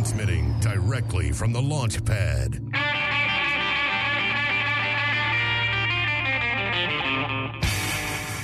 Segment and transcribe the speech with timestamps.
[0.00, 2.52] Transmitting directly from the launch pad.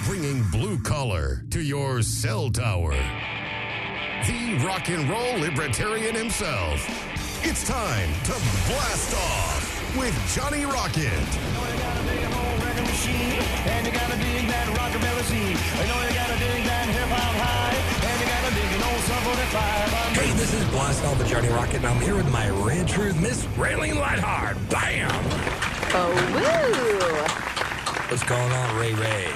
[0.04, 2.92] Bringing blue collar to your cell tower.
[4.27, 6.87] The rock and roll libertarian himself.
[7.42, 8.32] It's time to
[8.68, 11.04] blast off with Johnny Rocket.
[15.80, 16.66] You know you
[19.27, 23.21] Hey, this is Blast Off with Johnny Rocket, and I'm here with my Red Truth,
[23.21, 24.57] Miss Raylene Lightheart.
[24.71, 25.11] Bam!
[25.95, 28.09] Oh, woo!
[28.09, 29.33] What's going on, Ray Ray?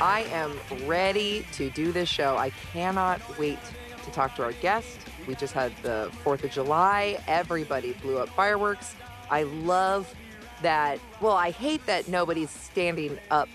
[0.00, 2.38] I am ready to do this show.
[2.38, 3.58] I cannot wait
[4.02, 4.98] to talk to our guest.
[5.26, 7.22] We just had the 4th of July.
[7.26, 8.94] Everybody blew up fireworks.
[9.30, 10.12] I love
[10.62, 10.98] that.
[11.20, 13.50] Well, I hate that nobody's standing up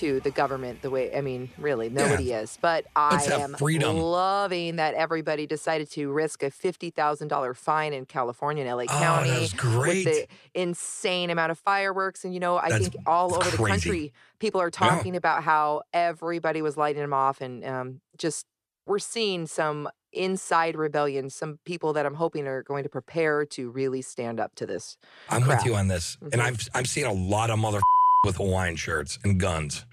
[0.00, 2.58] to the government the way, I mean, really, nobody is.
[2.60, 3.96] But I am freedom.
[3.96, 9.48] loving that everybody decided to risk a $50,000 fine in California and LA Oh, County.
[9.86, 12.24] With the insane amount of fireworks.
[12.24, 15.82] And, you know, I That's think all over the country, people are talking about how
[15.92, 18.46] everybody was lighting them off and um, just
[18.86, 23.70] we're seeing some inside rebellion some people that i'm hoping are going to prepare to
[23.70, 24.96] really stand up to this
[25.28, 25.58] I'm crap.
[25.60, 26.40] with you on this, and Mhm.
[26.40, 27.78] I've I'm seeing a lot of mother
[28.26, 29.86] with Hawaiian shirts and guns,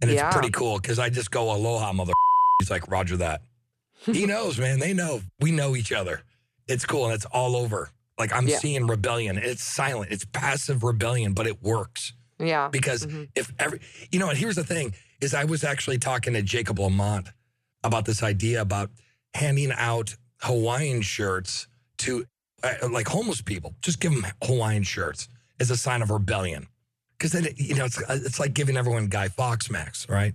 [0.00, 0.30] and it's Yeah.
[0.30, 2.12] pretty cool because I just go aloha mother.
[2.60, 3.42] He's like Roger that.
[4.06, 4.78] He knows, man.
[4.78, 5.22] They know.
[5.40, 6.22] We know each other.
[6.66, 7.90] It's cool, and it's all over.
[8.18, 8.58] Like I'm Yeah.
[8.58, 9.38] seeing rebellion.
[9.38, 10.12] It's silent.
[10.12, 12.12] It's passive rebellion, but it works.
[12.42, 13.28] yeah because Mhm.
[13.34, 16.78] if every you know and here's the thing is i was actually talking to jacob
[16.78, 17.28] lamont
[17.84, 18.88] about this idea about
[19.34, 21.66] handing out hawaiian shirts
[21.98, 22.24] to
[22.62, 25.28] uh, like homeless people just give them hawaiian shirts
[25.60, 26.66] as a sign of rebellion
[27.20, 30.32] because then it, you know it's, uh, it's like giving everyone Guy Fawkes max right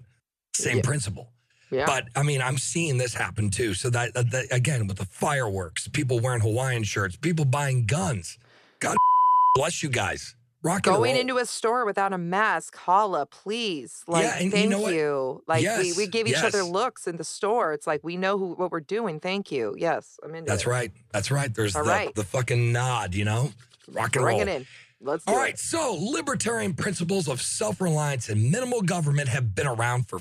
[0.53, 0.83] same Yeah.
[0.83, 1.30] principle
[1.72, 3.73] yeah but I mean, I'm seeing this happen too.
[3.73, 8.38] So that, that, that- again, with the fireworks, people wearing Hawaiian shirts, people buying guns.
[8.80, 8.95] God
[9.56, 10.36] bless you guys.
[10.61, 14.69] Rock going into a store without a mask holla please like Yeah, and you thank
[14.72, 18.03] know you like we, Yes, we give each other looks in the store it's like
[18.03, 20.91] we know who what we're doing thank you yes i'm into That's it right.
[21.12, 21.53] That's right.
[21.53, 22.16] There's All the, right.
[22.16, 23.51] the fucking nod, you know?
[23.91, 24.47] Rock and bring roll.
[24.47, 24.66] it in
[25.01, 25.59] let's All it.
[25.59, 30.19] So, libertarian principles of self reliance and minimal government have been around for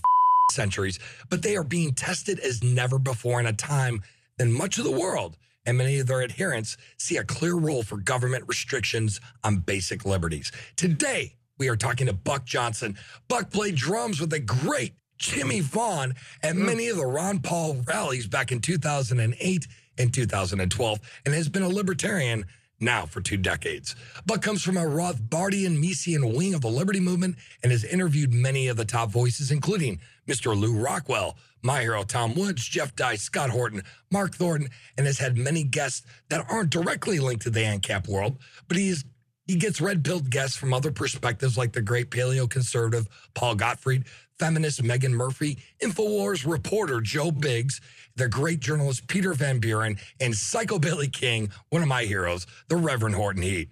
[0.52, 0.98] centuries,
[1.30, 4.02] but they are being tested as never before in a time
[4.36, 5.36] when much of the world
[5.66, 10.52] and many of their adherents see a clear role for government restrictions on basic liberties.
[10.76, 12.96] Today, we are talking to Buck Johnson.
[13.28, 16.66] Buck played drums with the great Jimmie Vaughan at mm.
[16.66, 21.68] many of the Ron Paul rallies back in 2008 and 2012 and has been a
[21.68, 22.44] libertarian
[22.80, 23.96] now for two decades.
[24.26, 28.68] Buck comes from a Rothbardian Misesian wing of the Liberty Movement and has interviewed many
[28.68, 30.58] of the top voices, including Mr.
[30.58, 35.36] Lew Rockwell, my hero Tom Woods, Jeff Deist, Scott Horton, Mark Thornton, and has had
[35.36, 38.36] many guests that aren't directly linked to the ANCAP world,
[38.68, 39.04] but he is
[39.46, 44.04] he gets red pilled guests from other perspectives like the great paleo conservative Paul Gottfried,
[44.38, 47.80] feminist Meghan Murphy, InfoWars reporter Joe Biggs,
[48.16, 53.14] the great journalist Peter Van Buren, and Psychobilly King, one of my heroes, the Reverend
[53.14, 53.68] Horton Heat.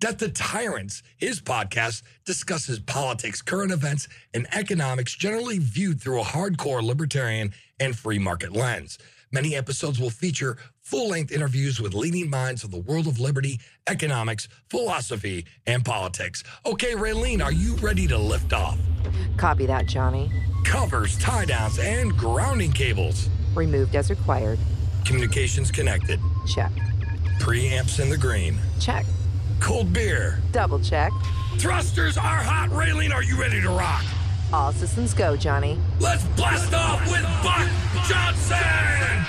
[0.00, 6.24] Death to Tyrants, his podcast discusses politics, current events, and economics generally viewed through a
[6.24, 8.98] hardcore libertarian and free market lens.
[9.30, 13.60] Many episodes will feature full length interviews with leading minds of the world of liberty,
[13.88, 16.42] economics, philosophy, and politics.
[16.66, 18.78] Okay, Raylene, are you ready to lift off?
[19.36, 20.30] copy that johnny
[20.64, 23.28] Covers, tie downs, and grounding cables.
[23.54, 24.58] removed as required
[25.04, 26.20] Communications connected.
[26.54, 26.70] check
[27.40, 28.58] Preamps in the green.
[28.80, 29.04] check
[29.60, 30.40] Cold beer.
[30.52, 31.10] double check
[31.56, 32.70] Thrusters are hot.
[32.70, 34.04] Raylene, are you ready to rock?
[34.52, 37.68] all systems go johnny Let's blast off with Buck
[38.08, 39.26] Johnson!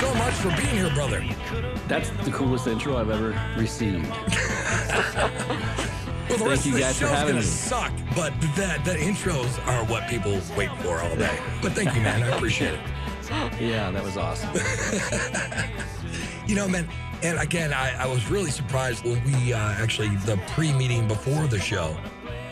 [0.00, 1.24] So much for being here, brother.
[1.88, 4.06] That's the coolest intro I've ever received.
[6.28, 7.42] Well, the Thank rest you of the guys for having gonna me.
[7.46, 11.38] suck, but that the intros are what people wait for all day.
[11.62, 12.22] But thank you, man.
[12.22, 12.80] I appreciate it.
[13.58, 14.50] Yeah, that was awesome.
[16.46, 16.86] You know, man,
[17.22, 21.58] and again, I, I was really surprised when we uh, actually the pre-meeting before the
[21.58, 21.96] show.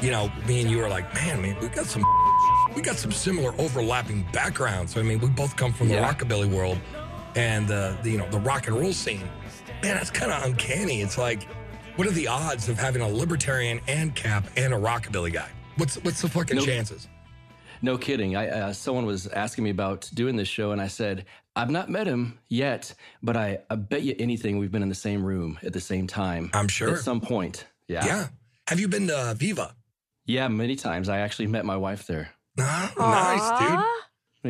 [0.03, 2.03] You know, me and you were like, man, man, we got some,
[2.75, 4.97] we got some similar overlapping backgrounds.
[4.99, 6.11] I mean, we both come from the Yeah.
[6.13, 6.79] rockabilly world
[7.37, 9.29] and uh, the you know the rock and roll scene.
[9.83, 11.03] Man, that's kind of uncanny.
[11.03, 11.45] It's like,
[11.97, 15.49] what are the odds of having a libertarian ancap and a rockabilly guy?
[15.77, 16.67] What's what's the fucking Nope.
[16.67, 17.09] chances?
[17.83, 18.37] No kidding.
[18.37, 21.89] I uh, someone was asking me about doing this show, and I said I've not
[21.91, 25.59] met him yet, but I, I bet you anything we've been in the same room
[25.63, 26.51] at the same time.
[26.55, 26.91] I'm sure.
[26.93, 27.67] at some point.
[27.89, 28.27] Yeah, Yeah.
[28.69, 29.75] Have you been to Viva?
[30.27, 30.49] yeah.
[30.49, 31.09] Many times.
[31.09, 32.31] I actually met my wife there.
[32.59, 33.85] Ah, nice, dude.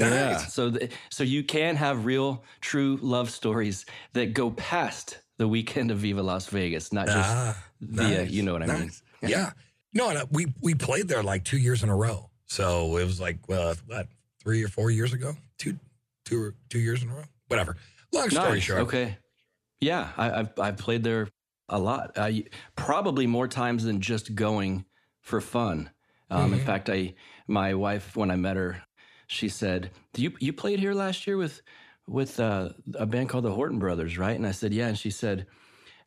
[0.00, 0.30] Yeah.
[0.32, 0.52] Nice.
[0.54, 5.90] So, th- so you can have real, true love stories that go past the weekend
[5.90, 8.20] of Viva Las Vegas, not just Ah, the.
[8.20, 8.80] Uh, you know what I mean?
[8.86, 9.02] nice.
[9.22, 9.50] Yeah.
[9.92, 12.30] No, and uh, we we played there like two years in a row.
[12.46, 14.08] So it was like uh, what
[14.42, 15.78] three or four years ago, two
[16.24, 17.76] two or two years in a row, whatever.
[18.12, 18.62] Long story Nice.
[18.62, 19.16] short, Okay.
[19.80, 21.28] Yeah, I, I've I've played there
[21.68, 22.12] a lot.
[22.16, 22.44] I
[22.76, 24.84] probably more times than just going
[25.20, 25.90] for fun.
[26.30, 26.64] Um, In Mhm.
[26.66, 27.14] fact, I
[27.48, 28.82] my wife when I met her,
[29.26, 31.62] she said, "Do you you played here last year with
[32.06, 35.10] with uh, a band called the Horton Brothers, right?" And I said, "Yeah." And she
[35.10, 35.46] said,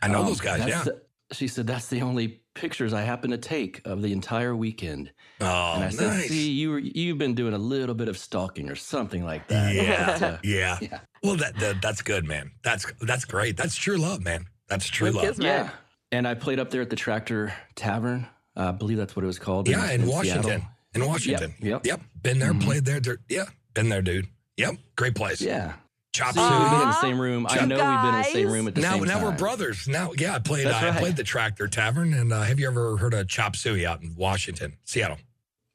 [0.02, 0.68] I know um, those guys.
[0.68, 0.84] Yeah.
[0.84, 1.02] the-
[1.32, 5.12] she said that's the only pictures I happen to take of the entire weekend.
[5.42, 6.28] oh, and I said, nice.
[6.28, 9.76] "See, you were, you've been doing a little bit of stalking or something like that."
[9.76, 10.80] Yeah, But, yeah.
[10.82, 11.00] Yeah.
[11.22, 12.52] Well, that, that that's good, man.
[12.64, 13.58] That's that's great.
[13.58, 14.46] That's true love, man.
[14.68, 15.24] That's true love.
[15.24, 15.46] Kismet.
[15.46, 15.70] Yeah.
[16.12, 18.26] And I played up there at the Tractor Tavern.
[18.58, 19.68] Uh, I believe that's what it was called.
[19.68, 20.44] Yeah, in, Washington.
[20.44, 20.68] Seattle.
[20.96, 21.54] In Washington.
[21.60, 22.02] Yep, Yep.
[22.22, 22.64] Been there, Mhm.
[22.64, 23.00] played there.
[23.00, 23.46] there- Yeah.
[23.74, 24.28] Been there, dude.
[24.58, 24.78] Yep.
[24.96, 25.40] Great place.
[25.42, 25.74] Yeah.
[26.12, 27.46] Chop So we've been in the same room.
[27.48, 29.22] I Chuck- know we've been in the same room at the now, same now time.
[29.24, 29.88] Now we're brothers.
[29.88, 30.66] Now, yeah, I played.
[30.66, 33.56] Uh, That's I played the Tractor Tavern, and uh, have you ever heard of Chop
[33.56, 35.20] Suey out in Washington, Seattle?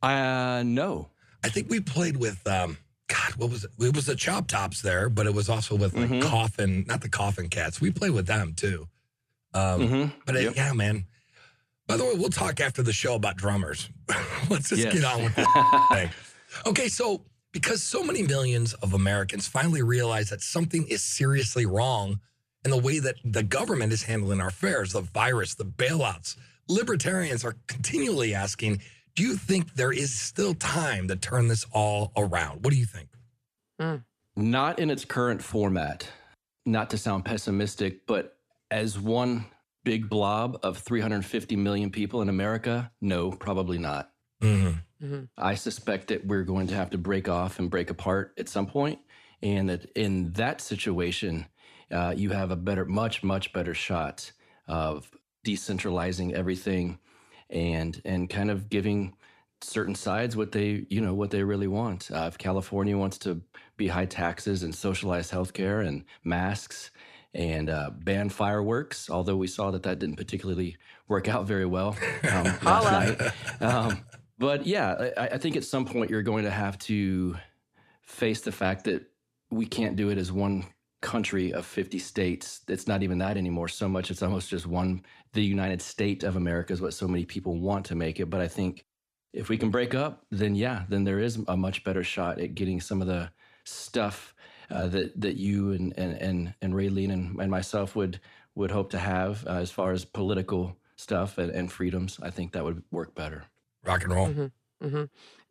[0.02, 1.08] Uh, no.
[1.44, 2.46] I think we played with.
[2.46, 3.70] um God, what was it?
[3.78, 6.22] It was the Chop Tops there, but it was also with like Mhm.
[6.22, 7.78] Coffin, not the Coffin Cats.
[7.80, 8.88] We played with them too.
[9.52, 10.56] Um, hmm But uh, Yep.
[10.56, 11.04] yeah, man.
[11.86, 13.90] By the way, we'll talk after the show about drummers.
[14.50, 14.94] Let's just Yes.
[14.94, 16.10] get on with it.
[16.66, 22.20] Okay, so because so many millions of Americans finally realize that something is seriously wrong
[22.64, 26.36] in the way that the government is handling our affairs, the virus, the bailouts,
[26.68, 28.80] libertarians are continually asking,
[29.16, 32.64] do you think there is still time to turn this all around?
[32.64, 33.08] What do you think?
[33.80, 33.96] Hmm.
[34.36, 36.08] Not in its current format.
[36.64, 38.36] Not to sound pessimistic, but
[38.70, 39.44] as one
[39.84, 44.10] big blob of 350 million people in America, no, probably not.
[44.42, 45.24] Mm-hmm.
[45.36, 48.66] I suspect that we're going to have to break off and break apart at some
[48.66, 48.98] point,
[49.42, 51.46] and that in that situation,
[51.90, 54.32] uh, you have a better, much, much better shot
[54.66, 55.10] of
[55.44, 56.98] decentralizing everything,
[57.50, 59.14] and and kind of giving
[59.60, 62.10] certain sides what they, you know, what they really want.
[62.10, 63.40] Uh, if California wants to
[63.76, 66.90] be high taxes and socialized healthcare and masks
[67.34, 70.76] and uh, ban fireworks, although we saw that that didn't particularly
[71.08, 71.96] work out very well
[72.30, 73.32] um, last night.
[73.60, 74.04] Um,
[74.38, 77.36] but yeah, I, I think at some point you're going to have to
[78.02, 79.04] face the fact that
[79.50, 80.64] we can't do it as one
[81.00, 82.62] country of 50 states.
[82.68, 84.10] It's not even that anymore so much.
[84.10, 87.84] It's almost just one, the United State of America is what so many people want
[87.86, 88.30] to make it.
[88.30, 88.86] But I think
[89.32, 92.54] if we can break up, then yeah, then there is a much better shot at
[92.54, 93.30] getting some of the
[93.64, 94.33] stuff
[94.70, 98.20] uh, that that you and and and, and Raylene and, and myself would
[98.54, 102.18] would hope to have uh, as far as political stuff and, and freedoms.
[102.22, 103.44] I think that would work better.
[103.84, 104.28] Rock and roll.
[104.80, 105.04] hmm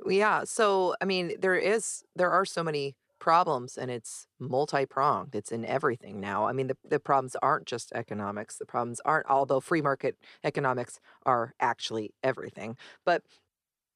[0.08, 0.44] Yeah.
[0.46, 5.36] So, I mean, there is, there are so many problems and it's multi pronged.
[5.36, 6.46] It's in everything now.
[6.46, 8.58] I mean, the, the problems aren't just economics.
[8.58, 12.78] The problems aren't, although free market economics are actually everything.
[13.06, 13.24] But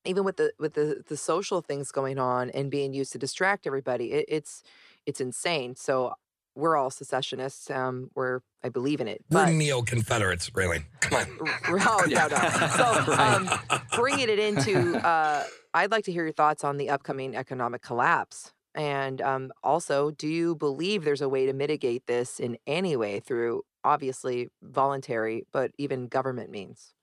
[0.06, 3.68] even with the with the the social things going on and being used to distract
[3.68, 4.64] everybody, it, it's
[5.08, 5.76] it's insane.
[5.76, 6.14] So
[6.56, 7.72] we're all secessionists.
[7.72, 9.24] Um, we're I believe in it.
[9.30, 10.80] We're neo Confederates, really.
[11.00, 11.50] Come on.
[11.70, 12.38] R- Oh no, no.
[12.76, 13.50] So um,
[13.96, 15.44] bringing it into, uh,
[15.74, 20.28] I'd like to hear your thoughts on the upcoming economic collapse, and um, also, do
[20.28, 25.72] you believe there's a way to mitigate this in any way through obviously voluntary, but
[25.78, 26.94] even government means?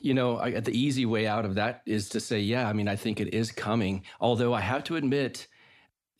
[0.00, 2.86] You know, I, the easy way out of that is to say, yeah, I mean,
[2.88, 4.04] I think it is coming.
[4.20, 5.48] Although I have to admit,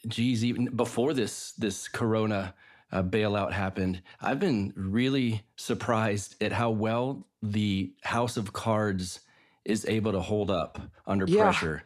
[0.06, 2.54] geez, even before this this Corona
[2.92, 9.20] uh, bailout happened, I've been really surprised at how well the House of Cards
[9.64, 11.42] is able to hold up under Yeah.
[11.42, 11.82] pressure.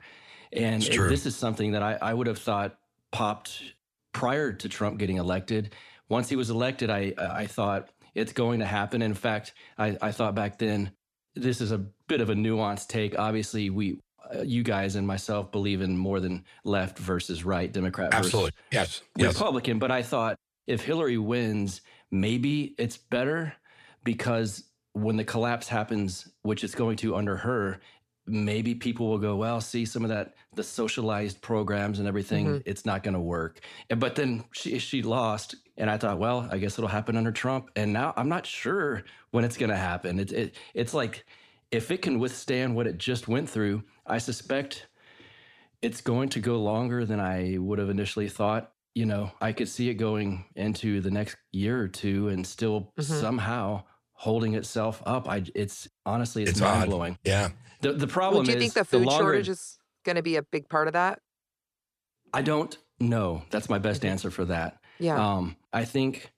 [0.52, 2.78] And it- this is something that I, I would have thought
[3.10, 3.62] popped
[4.12, 5.74] prior to Trump getting elected.
[6.08, 9.00] Once he was elected, I I thought it's going to happen.
[9.02, 10.92] In fact, I, I thought back then
[11.34, 13.18] this is a bit of a nuanced take.
[13.18, 13.98] Obviously, we,
[14.44, 18.50] you guys and myself, believe in more than left versus right, Democrat Absolutely.
[18.52, 19.02] versus Yes.
[19.16, 19.34] Yes.
[19.34, 19.78] Republican.
[19.78, 20.36] But I thought
[20.66, 23.54] if Hillary wins, maybe it's better
[24.04, 27.80] because when the collapse happens, which it's going to under her,
[28.26, 32.62] maybe people will go, well, see some of that, the socialized programs and everything, Mhm.
[32.66, 33.60] it's not going to work.
[33.90, 35.56] And- But then she, she lost.
[35.76, 37.70] And I thought, well, I guess it'll happen under Trump.
[37.74, 40.20] And now I'm not sure when it's going to happen.
[40.20, 41.24] It, it, it's like
[41.70, 44.86] if it can withstand what it just went through, I suspect
[45.80, 48.72] it's going to go longer than I would have initially thought.
[48.94, 52.92] You know, I could see it going into the next year or two and still
[52.98, 53.20] Mhm.
[53.20, 55.28] somehow holding itself up.
[55.28, 56.78] I it's honestly it's, It's odd.
[56.78, 57.18] mind blowing.
[57.24, 57.50] Yeah.
[57.80, 60.36] The the problem Would you is think the food longer, shortage is going to be
[60.36, 61.20] a big part of that?
[62.34, 63.42] I don't know.
[63.50, 64.78] That's my best answer for that.
[64.98, 65.16] Yeah.
[65.16, 66.30] Um, I think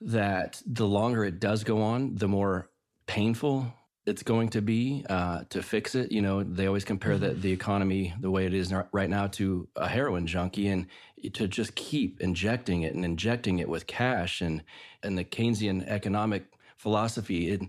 [0.00, 2.70] that the longer it does go on, the more
[3.06, 3.72] painful
[4.08, 6.10] it's going to be uh, to fix it.
[6.10, 9.68] You know, they always compare the, the economy the way it is right now to
[9.76, 10.86] a heroin junkie, and
[11.34, 14.62] to just keep injecting it and injecting it with cash and
[15.02, 16.44] and the Keynesian economic
[16.76, 17.50] philosophy.
[17.50, 17.62] It,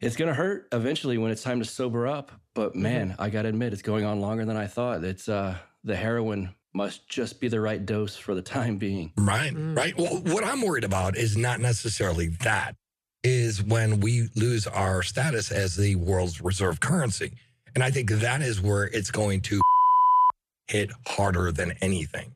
[0.00, 2.30] it's going to hurt eventually when it's time to sober up.
[2.54, 5.02] But man, I got to admit, it's going on longer than I thought.
[5.02, 9.12] It's uh, the heroin must just be the right dose for the time being.
[9.16, 9.76] Right, Mm.
[9.76, 9.96] right.
[9.98, 12.76] Well, what I'm worried about is not necessarily that,
[13.24, 17.32] is when we lose our status as the world's reserve currency.
[17.74, 19.60] And I think that is where it's going to
[20.66, 22.34] hit harder than anything.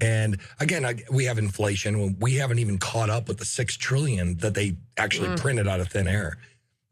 [0.00, 2.18] And again, I- we have inflation.
[2.18, 5.38] We haven't even caught up with the six trillion that they actually Mm.
[5.40, 6.38] printed out of thin air.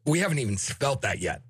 [0.05, 1.41] We haven't even felt that yet.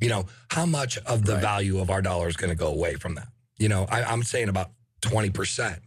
[0.00, 1.40] You know, how much of the Right.
[1.42, 3.28] value of our dollar is going to go away from that?
[3.56, 5.80] You know, I, I'm saying about 20%.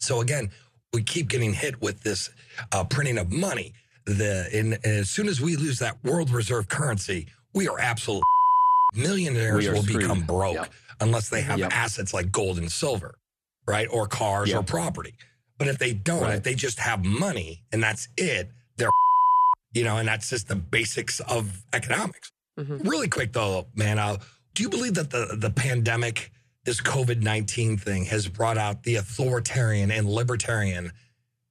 [0.00, 0.50] So again,
[0.92, 2.30] we keep getting hit with this
[2.72, 3.74] uh, printing of money.
[4.06, 8.22] The and as soon as we lose that world reserve currency, we are absolute
[8.94, 10.00] millionaires are will screwed.
[10.00, 10.72] become broke Yep.
[11.00, 11.72] unless they have Yep.
[11.72, 13.18] assets like gold and silver,
[13.66, 13.88] right?
[13.90, 15.14] Or cars or property.
[15.58, 18.90] But if they don't, if they just have money and that's it, they're
[19.72, 22.30] you know, and that's just the basics of economics.
[22.58, 22.86] Mhm.
[22.88, 24.18] Really quick though, man, uh,
[24.54, 26.30] do you believe that the the pandemic,
[26.64, 30.92] this COVID nineteen thing, has brought out the authoritarian and libertarian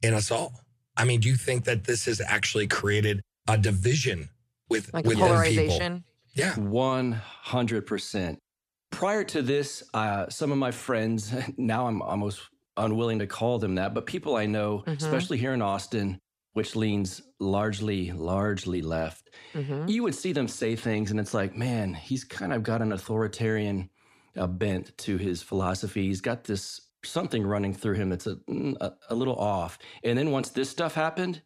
[0.02, 0.63] in us all?
[0.98, 4.30] I mean, do you think that this has actually created a division
[4.70, 5.80] with Like within people?
[5.80, 6.06] polarization.
[6.34, 8.40] Yeah, 100%.
[8.92, 12.42] Prior to this, uh, some of my friends, now I'm almost
[12.78, 14.98] unwilling to call them that, but people I know, Mhm.
[15.00, 16.20] especially here in Austin,
[16.54, 21.56] which leans largely, largely left, hmm you would see them say things and it's like,
[21.56, 23.90] man, he's kind of got an authoritarian
[24.38, 26.08] uh, bent to his philosophy.
[26.08, 29.78] He's got this something running through him that's a, mm, a, a little off.
[30.04, 31.42] And then once this stuff happened,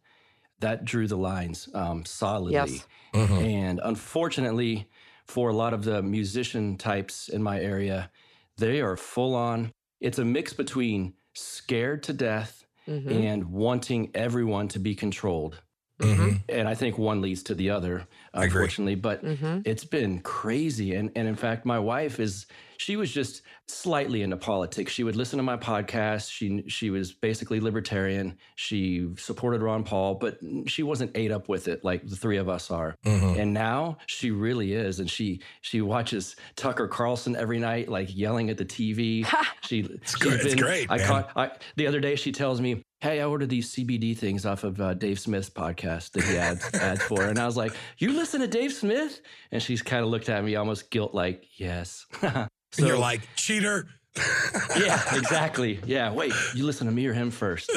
[0.60, 2.82] that drew the lines um, solidly.
[2.82, 2.88] Yes.
[3.14, 3.52] Mhm.
[3.54, 4.90] And unfortunately,
[5.26, 8.10] for a lot of the musician types in my area,
[8.56, 9.72] they are full on.
[10.00, 15.62] It's a mix between scared to death hmm and wanting everyone to be controlled.
[16.00, 16.42] Mhm.
[16.48, 18.94] And I think one leads to the other, unfortunately.
[18.94, 20.94] But hmm it's been crazy.
[20.94, 22.46] And and in fact, my wife is
[22.78, 24.92] she was just slightly into politics.
[24.92, 26.30] She would listen to my podcast.
[26.30, 28.38] She she was basically libertarian.
[28.54, 32.48] She supported Ron Paul, but she wasn't ate up with it like the three of
[32.48, 32.94] us are.
[33.04, 33.38] Mhm.
[33.38, 35.00] And now she really is.
[35.00, 39.26] And she she watches Tucker Carlson every night, like yelling at the TV.
[39.66, 40.40] She it's good.
[40.40, 41.06] It's great, I man.
[41.06, 42.14] caught I, the other day.
[42.16, 46.12] She tells me, "Hey, I ordered these CBD things off of uh, Dave Smith's podcast
[46.12, 49.20] that he ads ads for," and I was like, "You listen to Dave Smith?"
[49.52, 52.06] And she's kind of looked at me, almost guilt like, "Yes."
[52.76, 53.86] and you're like cheater.
[54.78, 55.78] yeah, exactly.
[55.86, 57.70] Yeah, wait, you listen to me or him first.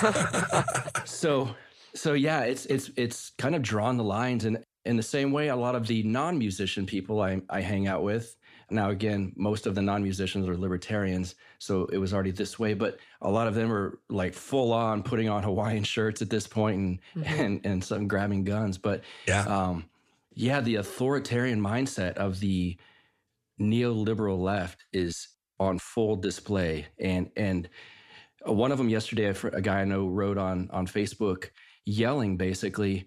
[1.04, 1.54] so,
[1.94, 5.48] so yeah, it's it's it's kind of drawn the lines, and in the same way,
[5.48, 8.36] a lot of the non-musician people I I hang out with.
[8.72, 12.74] Now, again, most of the non-musicians are libertarians, so it was already this way.
[12.74, 16.46] But a lot of them are like full on putting on Hawaiian shirts at this
[16.46, 17.40] point, and Mhm.
[17.40, 18.78] and and some grabbing guns.
[18.78, 19.42] But yeah.
[19.44, 19.86] um,
[20.34, 22.76] yeah, the authoritarian mindset of the
[23.60, 27.68] neoliberal left is on full display, and and
[28.46, 31.50] one of them yesterday, a guy I know wrote on on Facebook,
[31.84, 33.06] yelling basically,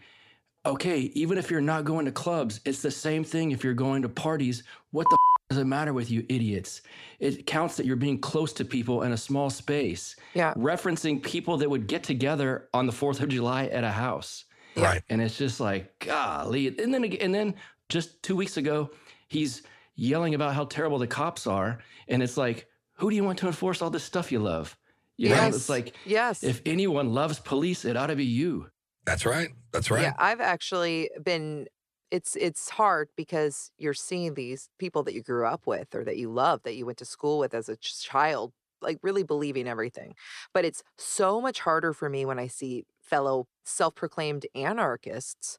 [0.65, 4.03] "Okay, even if you're not going to clubs, it's the same thing if you're going
[4.03, 4.63] to parties.
[4.91, 6.81] What the f- does it matter with you idiots?
[7.19, 10.53] It counts that you're being close to people in a small space." Yeah.
[10.53, 14.45] Referencing people that would get together on the Fourth of July at a house.
[14.75, 15.03] Right.
[15.09, 16.67] And it's just like, golly.
[16.67, 17.55] And then, and then
[17.89, 18.89] just two weeks ago,
[19.27, 19.61] he's
[19.95, 21.79] yelling about how terrible the cops are.
[22.07, 24.77] And it's like, who do you want to enforce all this stuff you love?
[25.17, 26.43] You know, it's like, Yes.
[26.43, 28.69] if anyone loves police, it ought to be you.
[29.05, 29.49] That's right.
[29.71, 30.03] That's right.
[30.03, 31.67] Yeah, I've actually been
[32.09, 36.17] it's it's hard because you're seeing these people that you grew up with or that
[36.17, 39.67] you love that you went to school with as a ch- child like really believing
[39.67, 40.13] everything.
[40.53, 45.57] But it's so much harder for me when I see fellow self-proclaimed anarchists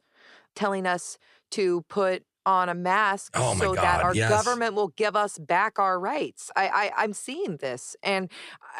[0.54, 1.18] telling us
[1.52, 4.28] to put on a mask Oh so that our yes.
[4.28, 6.50] government will give us back our rights.
[6.56, 8.30] I, I I'm seeing this and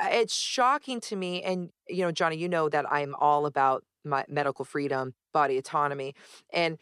[0.04, 4.24] it's shocking to me and you know Johnny you know that I'm all about my
[4.28, 6.14] medical freedom, body autonomy
[6.52, 6.78] and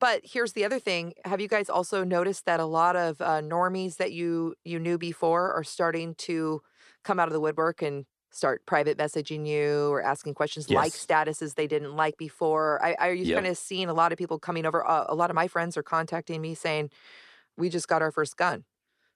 [0.00, 3.40] But here's the other thing: Have you guys also noticed that a lot of uh,
[3.40, 6.60] normies that you you knew before are starting to
[7.04, 8.04] come out of the woodwork and
[8.36, 12.82] start private messaging you or asking questions like statuses they didn't like before?
[12.84, 13.34] I, are you Yep.
[13.34, 14.86] kind of seeing a lot of people coming over?
[14.86, 16.90] Uh, a lot of my friends are contacting me saying,
[17.56, 18.64] "We just got our first gun.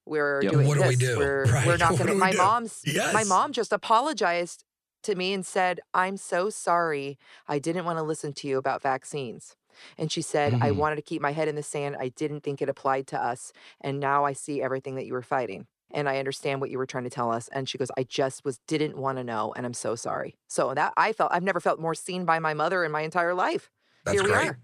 [0.06, 0.52] We're Yep.
[0.52, 0.96] doing What do we this.
[0.96, 1.16] do?
[1.48, 1.66] We're, Right.
[1.66, 2.38] we're not going to." My do?
[2.38, 4.64] mom's my mom just apologized
[5.04, 7.18] to me and said, "I'm so sorry.
[7.48, 9.56] I didn't want to listen to you about vaccines."
[9.98, 10.72] And she said, I Mhm.
[10.72, 11.96] wanted to keep my head in the sand.
[11.98, 13.52] I didn't think it applied to us.
[13.80, 15.68] And now I see everything that you were fighting.
[15.92, 17.48] And I understand what you were trying to tell us.
[17.48, 19.52] And she goes, I just was didn't want to know.
[19.56, 20.36] And I'm so sorry.
[20.48, 23.34] So that I felt I've never felt more seen by my mother in my entire
[23.34, 23.70] life.
[24.04, 24.34] That's Here we great.
[24.34, 24.58] are.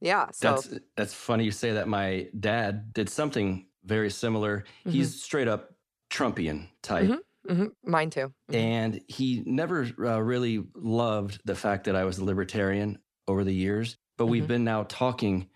[0.00, 0.30] Yeah.
[0.32, 1.88] So That's that's funny you say that.
[1.88, 4.64] My dad did something very similar.
[4.86, 5.74] He's straight up
[6.10, 7.22] Trumpian type, Mhm.
[7.48, 8.34] mhm, mine too.
[8.50, 8.72] Mhm.
[8.72, 13.54] and he never uh, really loved the fact that I was a libertarian over the
[13.54, 13.96] years.
[14.16, 14.46] But we've Mhm.
[14.46, 15.48] been now talking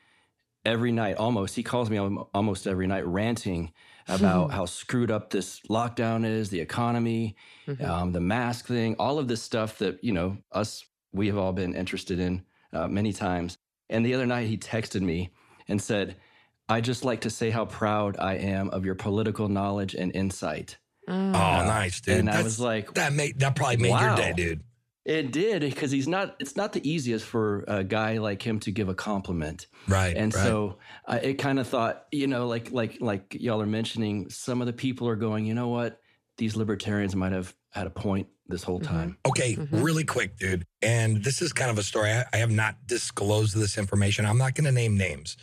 [0.65, 1.57] every night, almost.
[1.57, 3.73] He calls me almost every night, ranting
[4.09, 7.37] about how screwed up this lockdown is, the economy,
[7.67, 7.85] Mhm.
[7.87, 11.53] um, the mask thing, all of this stuff that you know us we have all
[11.53, 13.57] been interested in uh, many times.
[13.91, 15.31] And the other night he texted me
[15.69, 16.17] and said,
[16.69, 20.77] "I just like to say how proud I am of your political knowledge and insight."
[21.09, 22.19] Oh, nice, dude.
[22.19, 24.62] And I That's- was like, that made that probably made your day, dude.
[25.09, 26.37] "It did," because he's not.
[26.38, 29.67] It's not the easiest for a guy like him to give a compliment.
[29.87, 30.17] Right.
[30.17, 30.45] And right.
[30.45, 34.61] so I it kind of thought, you know, like like like y'all are mentioning, some
[34.61, 36.00] of the people are going, you know what,
[36.37, 38.87] these libertarians might have had a point this whole Mhm.
[38.87, 39.19] time.
[39.27, 39.83] Okay, Mhm.
[39.85, 40.65] really quick, dude.
[40.83, 42.11] And this is kind of a story.
[42.11, 44.25] I, I have not disclosed this information.
[44.25, 45.37] I'm not going to name names,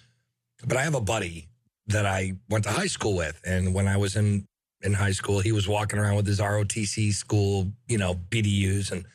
[0.66, 1.50] but I have a buddy
[1.88, 4.48] that I went to high school with, and when I was in
[4.82, 9.06] in high school, he was walking around with his ROTC school, you know, BDUs, and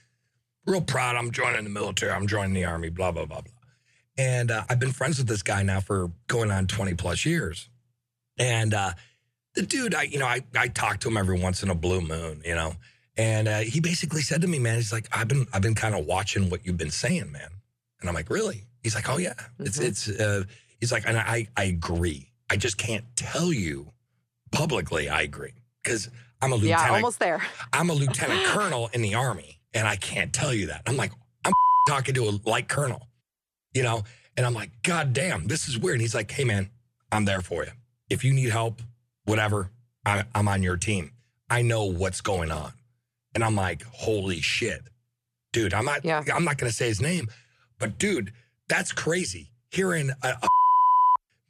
[0.66, 1.16] real proud.
[1.16, 2.12] I'm joining the military.
[2.12, 2.90] I'm joining the army.
[2.90, 3.52] Blah blah blah blah.
[4.18, 7.68] And uh, I've been friends with this guy now for going on 20 plus years.
[8.38, 8.92] And uh,
[9.54, 12.00] the dude, I you know, I I talk to him every once in a blue
[12.00, 12.74] moon, you know.
[13.16, 15.94] And uh, he basically said to me, man, he's like, I've been I've been kind
[15.94, 17.48] of watching what you've been saying, man.
[18.00, 18.64] And I'm like, really?
[18.82, 19.84] He's like, oh yeah, it's Mhm.
[19.88, 20.08] it's.
[20.08, 20.44] Uh,
[20.80, 22.32] he's like, and I I agree.
[22.48, 23.92] I just can't tell you
[24.52, 25.08] publicly.
[25.08, 26.08] I agree because
[26.42, 26.88] I'm a lieutenant.
[26.88, 27.42] yeah, almost there.
[27.72, 30.82] I'm a lieutenant colonel in the army, and I can't tell you that.
[30.86, 31.12] I'm like,
[31.44, 31.52] I'm
[31.88, 33.08] talking to a light colonel,
[33.74, 34.04] you know,
[34.36, 35.94] and I'm like, God damn, this is weird.
[35.96, 36.70] And he's like, Hey man,
[37.12, 37.72] I'm there for you.
[38.08, 38.82] If you need help,
[39.24, 39.70] whatever,
[40.04, 41.12] I, I'm on your team.
[41.48, 42.72] I know what's going on,
[43.34, 44.82] and I'm like, holy shit,
[45.52, 45.74] dude.
[45.74, 46.04] I'm not.
[46.04, 46.22] Yeah.
[46.32, 47.28] I'm not going to say his name,
[47.78, 48.32] but dude,
[48.68, 49.50] that's crazy.
[49.70, 50.48] Hearing a, a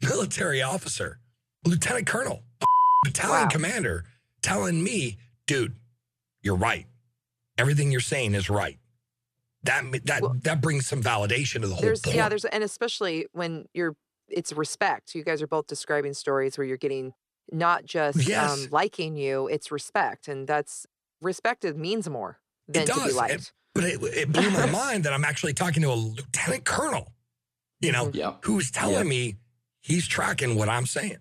[0.07, 1.19] military officer,
[1.67, 2.67] lieutenant colonel, a
[3.05, 3.49] battalion Wow.
[3.49, 4.05] commander,
[4.43, 5.75] telling me, dude,
[6.43, 6.87] you're right.
[7.61, 8.79] Everything you're saying is right.
[9.65, 12.17] That that Well- that brings some validation to the whole There's point.
[12.17, 13.95] yeah, there's and especially when you're
[14.29, 15.15] it's respect.
[15.15, 17.13] You guys are both describing stories where you're getting
[17.53, 18.51] not just Yes.
[18.53, 20.29] um, liking you, it's respect.
[20.29, 20.87] And that's
[21.21, 23.53] respect it means more than to does, be and- liked.
[23.75, 27.13] but it, it blew my mind that I'm actually talking to a lieutenant colonel,
[27.81, 28.37] you know, Yeah.
[28.45, 29.03] who's telling Yeah.
[29.03, 29.37] me
[29.81, 31.19] he's tracking what I'm saying.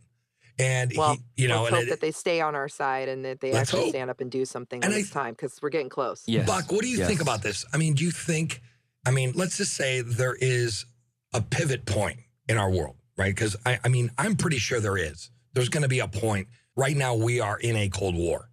[0.59, 3.07] And Well, he, you know, Let's and hope it, that they stay on our side
[3.07, 3.89] and that they actually hope.
[3.91, 6.23] stand up and do something And when I- time because we're getting close.
[6.27, 6.45] Yes.
[6.45, 7.65] Buck, what do you think about this?
[7.73, 8.61] I mean, do you think,
[9.07, 10.85] I mean, let's just say there is
[11.33, 12.19] a pivot point
[12.49, 13.33] in our world, right?
[13.33, 15.31] Because I, I mean, I'm pretty sure there is.
[15.53, 16.49] There's going to be a point.
[16.75, 18.49] Right now, we are in a Cold War.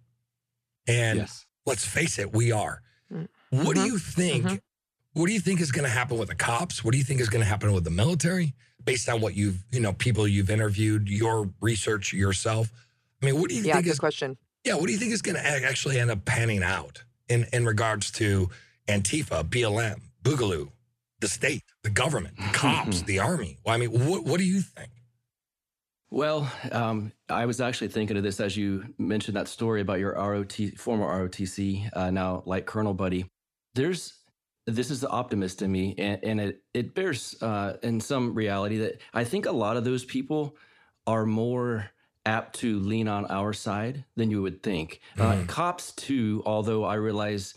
[0.87, 1.45] And Yes.
[1.65, 2.81] let's face it, we are.
[3.13, 3.27] Mm.
[3.49, 3.85] What do Mhm.
[3.87, 4.45] you think?
[4.45, 4.61] Mhm.
[5.13, 6.83] What do you think is going to happen with the cops?
[6.83, 8.53] What do you think is going to happen with the military
[8.87, 12.71] based on what you've, you know, people you've interviewed, your research yourself?
[13.21, 14.37] I mean, what do you Yeah, think good is question.
[14.63, 17.65] yeah, what do you think is going to actually end up panning out in, in
[17.65, 18.49] regards to
[18.87, 20.69] Antifa, BLM, Boogaloo,
[21.19, 23.57] the state, the government, the cops, the army?
[23.65, 24.89] Well, I mean, what, what do you think?
[26.09, 30.13] Well, um, I was actually thinking of this as you mentioned that story about your
[30.13, 33.25] ROT, former ROTC, uh, now like Colonel Buddy.
[33.75, 34.13] There's
[34.67, 38.77] this is the optimist in me, and, and it it bears uh, in some reality
[38.79, 40.55] that I think a lot of those people
[41.07, 41.89] are more
[42.25, 44.99] apt to lean on our side than you would think.
[45.17, 45.47] Uh, Mhm.
[45.47, 47.53] cops too, although I realize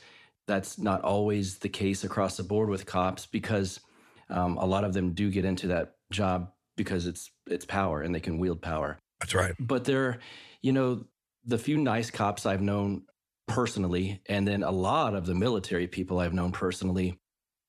[0.46, 3.80] that's not always the case across the board with cops because
[4.28, 8.14] um, a lot of them do get into that job because it's it's power and
[8.14, 8.96] they can wield power.
[9.18, 9.54] That's right.
[9.58, 10.18] But they're,
[10.62, 11.04] you know,
[11.44, 13.02] the few nice cops I've known
[13.50, 17.20] personally, and then a lot of the military people I've known personally,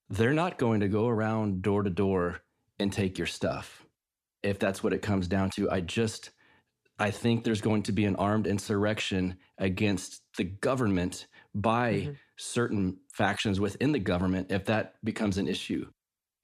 [0.10, 2.42] they're not going to go around door to door
[2.80, 3.86] and take your stuff.
[4.44, 6.32] If that's what it comes down to, I just
[7.00, 12.18] I think there's going to be an armed insurrection against the government by Mhm.
[12.38, 15.90] certain factions within the government if that becomes an issue.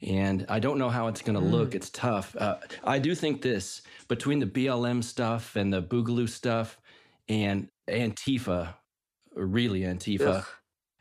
[0.02, 1.76] And I don't know how it's going to look.
[1.76, 2.36] It's tough.
[2.36, 6.80] Uh, I do think this between the BLM stuff and the Boogaloo stuff
[7.30, 8.76] and Antifa,
[9.45, 10.45] really Antifa,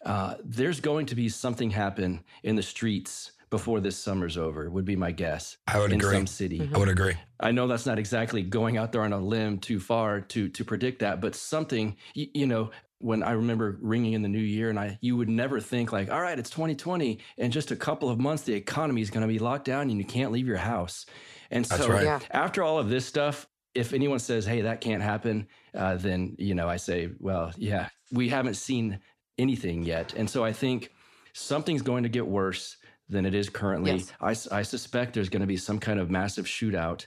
[0.05, 4.85] uh, there's going to be something happen in the streets before this summer's over, would
[4.85, 5.57] be my guess.
[5.67, 6.15] I would in agree.
[6.15, 6.69] some city.
[6.75, 7.15] I would agree.
[7.39, 10.65] I know that's not exactly going out there on a limb too far to to
[10.65, 12.71] predict that, but something you, you know.
[12.99, 16.11] When I remember ringing in the new year, and I, you would never think like,
[16.11, 19.29] all right, it's 2020, in just a couple of months, the economy is going to
[19.29, 21.05] be locked down, and you can't leave your house.
[21.51, 22.05] And so, right.
[22.05, 22.21] Yeah.
[22.31, 26.55] after all of this stuff, if anyone says, "Hey, that can't happen," uh, then you
[26.55, 28.99] know, I say, "Well, yeah, we haven't seen
[29.39, 30.91] anything yet," and so I think
[31.33, 32.77] something's going to get worse
[33.09, 33.99] than it is currently.
[34.21, 34.49] Yes.
[34.53, 37.07] I, I suspect there's going to be some kind of massive shootout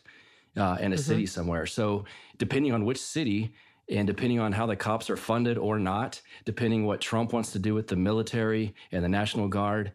[0.56, 1.02] uh, in a Mm-hmm.
[1.02, 1.66] city somewhere.
[1.66, 2.06] So,
[2.38, 3.54] depending on which city
[3.90, 7.60] and depending on how the cops are funded or not, depending what Trump wants to
[7.60, 9.92] do with the military and the National Guard,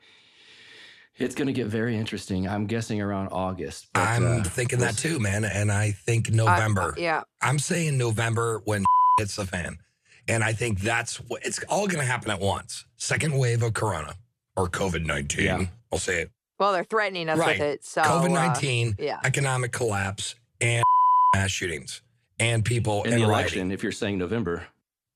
[1.16, 2.48] it's going to get very interesting.
[2.48, 3.88] I'm guessing around August.
[3.92, 5.11] but, I'm uh, thinking we'll that see.
[5.11, 5.44] too, man.
[5.44, 6.94] And I think I- November.
[6.98, 7.22] yeah.
[7.40, 8.85] I'm saying November when
[9.18, 9.79] hits the fan.
[10.27, 12.87] And I think that's what it's all going to happen at once.
[12.96, 14.14] Second wave of Corona
[14.57, 15.44] or COVID 19.
[15.44, 15.66] Yeah.
[15.92, 16.31] I'll say it.
[16.59, 17.59] Well, they're threatening us Right.
[17.59, 17.85] with it.
[17.85, 19.20] So COVID uh, 19, yeah.
[19.24, 20.83] economic collapse, and
[21.35, 22.00] mass shootings
[22.40, 23.33] and people in in the rioting.
[23.40, 24.64] election, if you're saying November.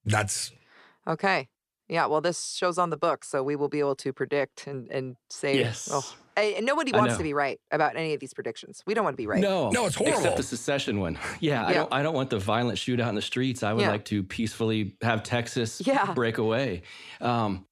[0.04, 0.52] That's
[1.06, 1.48] Okay.
[1.88, 2.06] Yeah.
[2.06, 5.16] Well, this show's on the book, so we will be able to predict and, and
[5.30, 5.58] say.
[5.58, 5.88] Yes.
[5.92, 6.04] Oh,
[6.36, 8.82] and and nobody wants to be right about any of these predictions.
[8.86, 9.40] We don't want to be right.
[9.40, 10.18] No, No, it's horrible.
[10.18, 11.18] Except the secession one.
[11.40, 11.92] Yeah, I don't.
[11.92, 13.62] I don't want the violent shootout in the streets.
[13.62, 13.90] I would Yeah.
[13.90, 16.12] like to peacefully have Texas Yeah.
[16.14, 16.82] break away.
[17.20, 17.66] Um,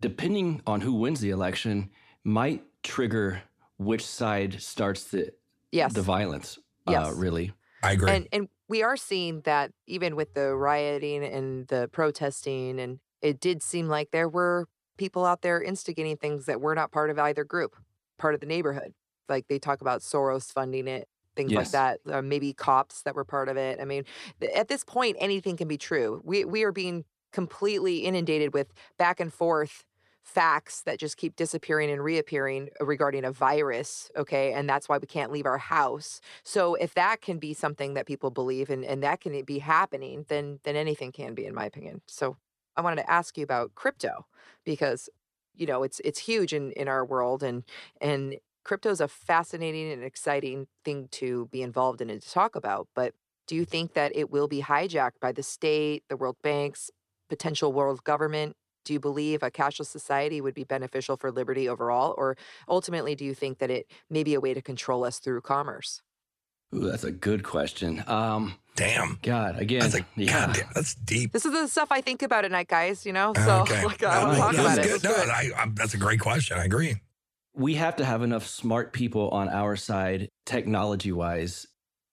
[0.00, 1.90] depending on who wins the election,
[2.24, 3.42] might trigger
[3.78, 5.32] which side starts the
[5.72, 5.92] Yes.
[5.92, 6.58] the violence.
[6.88, 7.08] Yes.
[7.08, 7.52] Uh, really.
[7.82, 8.10] I agree.
[8.10, 13.40] And and we are seeing that even with the rioting and the protesting, and it
[13.40, 17.18] did seem like there were people out there instigating things that were not part of
[17.18, 17.76] either group,
[18.18, 18.94] part of the neighborhood.
[19.28, 22.00] Like they talk about Soros funding it, things like that.
[22.10, 23.80] Uh, maybe cops that were part of it.
[23.80, 24.04] I mean,
[24.40, 26.22] th- at this point, anything can be true.
[26.24, 29.84] We we are being completely inundated with back and forth
[30.22, 35.06] facts that just keep disappearing and reappearing regarding a virus okay and that's why we
[35.06, 39.02] can't leave our house so if that can be something that people believe and, and
[39.02, 42.02] that can be happening, then then anything can be, in my opinion.
[42.06, 42.36] So
[42.78, 44.26] I wanted to ask you about crypto
[44.64, 45.10] because
[45.54, 47.64] you know it's it's huge in, in our world and
[48.00, 52.54] and crypto is a fascinating and exciting thing to be involved in and to talk
[52.54, 52.88] about.
[52.94, 53.14] But
[53.46, 56.90] do you think that it will be hijacked by the state, the world banks,
[57.28, 58.56] potential world government?
[58.84, 62.14] Do you believe a cashless society would be beneficial for liberty overall?
[62.16, 62.36] Or
[62.68, 66.02] ultimately, do you think that it may be a way to control us through commerce?
[66.74, 68.04] Ooh, that's a good question.
[68.06, 69.18] Um, Damn.
[69.22, 70.46] God, again, That's a yeah.
[70.46, 71.32] God damn, that's deep.
[71.32, 73.04] This is the stuff I think about at night, guys.
[73.04, 73.84] You know, so okay.
[73.84, 75.02] like, I want to talk about that's it.
[75.02, 75.04] good.
[75.04, 75.30] No, do.
[75.30, 76.58] I, I, that's a great question.
[76.58, 76.96] I agree.
[77.54, 81.66] we have to have enough smart people on our side, technology wise,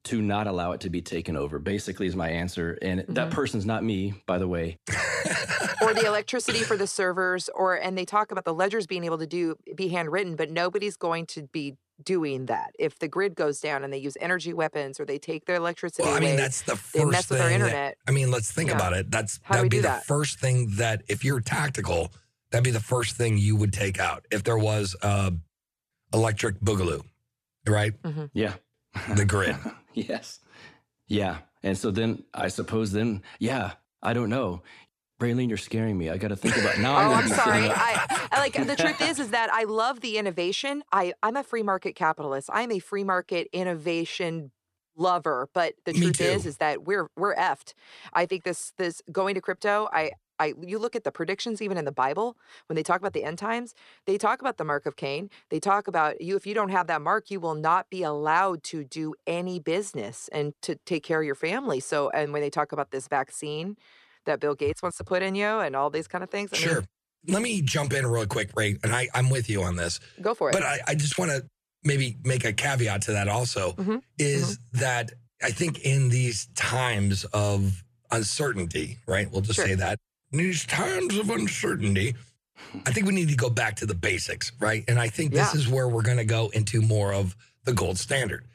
[0.06, 1.60] to not allow it to be taken over.
[1.60, 2.78] Basically, is my answer.
[2.82, 3.32] And that Mhm.
[3.32, 4.78] person's not me, by the way.
[5.82, 9.17] or the electricity for the servers, or and they talk about the ledgers being able
[9.19, 12.71] to do be handwritten, but nobody's going to be doing that.
[12.77, 16.03] If the grid goes down and they use energy weapons or they take their electricity
[16.03, 17.36] Well, I away, mean, that's the they first mess thing.
[17.38, 17.97] with our that- internet.
[18.08, 18.75] I mean, let's think Yeah.
[18.75, 19.10] about it.
[19.12, 20.05] That's How we that'd be do the that?
[20.05, 22.12] first thing that if you're tactical,
[22.51, 25.31] that'd be the first thing you would take out if there was uh,
[26.13, 27.03] electric boogaloo,
[27.67, 27.93] right?
[28.34, 28.53] Yeah.
[29.15, 29.55] The grid.
[29.93, 30.39] yes.
[31.08, 31.39] Yeah.
[31.63, 34.62] And so then I suppose then, yeah, I don't know.
[35.19, 36.10] Raylene, you're scaring me.
[36.10, 36.95] I got to think about now.
[36.97, 37.69] Oh, gonna I'm sorry.
[37.69, 40.84] I, I like the truth is is that I love the innovation.
[40.91, 42.49] I I'm a free market capitalist.
[42.51, 44.51] I'm a free market innovation
[44.97, 45.49] lover.
[45.54, 47.73] But the Me truth is is that we're we're effed.
[48.13, 49.88] I think this this going to crypto.
[49.93, 52.36] I I you look at the predictions even in the Bible
[52.67, 53.73] when they talk about the end times.
[54.06, 55.30] They talk about the mark of Cain.
[55.49, 58.63] They talk about you if you don't have that mark, you will not be allowed
[58.63, 61.80] to do any business and to take care of your family.
[61.80, 63.78] So and when they talk about this vaccine
[64.25, 66.51] that Bill Gates wants to put in you and all these kind of things.
[66.53, 66.83] I mean, Sure.
[67.27, 69.99] Let me jump in real quick, Ray, and I, I'm with you on this.
[70.21, 70.53] Go for it.
[70.53, 71.43] But I, I just want to
[71.83, 75.11] maybe make a caveat to that also Mhm, is that
[75.41, 79.29] I think in these times of uncertainty, right?
[79.31, 79.65] We'll just Sure.
[79.67, 79.99] say that.
[80.31, 82.13] In these times of uncertainty,
[82.85, 84.83] I think we need to go back to the basics, right?
[84.88, 85.59] And I think this Yeah.
[85.59, 88.45] is where we're going to go into more of the gold standard,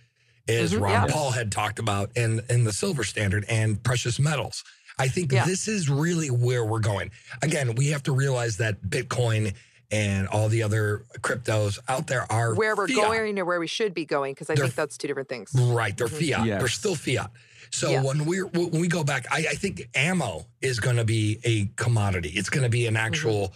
[0.48, 1.06] as Mhm, Ron yeah.
[1.12, 4.62] Paul had talked about in, in the silver standard and precious metals.
[5.00, 5.44] I think Yeah.
[5.46, 7.10] this is really where we're going.
[7.42, 9.54] Again, we have to realize that Bitcoin
[9.90, 12.96] and all the other cryptos out there are where we're fiat.
[12.96, 15.50] going or where we should be going, because I They're think that's two different things.
[15.54, 16.34] Right, they're Mhm.
[16.36, 16.58] fiat.
[16.60, 17.30] They're still fiat.
[17.72, 18.02] So Yeah.
[18.02, 21.66] when we when we go back, I, I think ammo is going to be a
[21.76, 22.30] commodity.
[22.30, 23.54] It's going to be an actual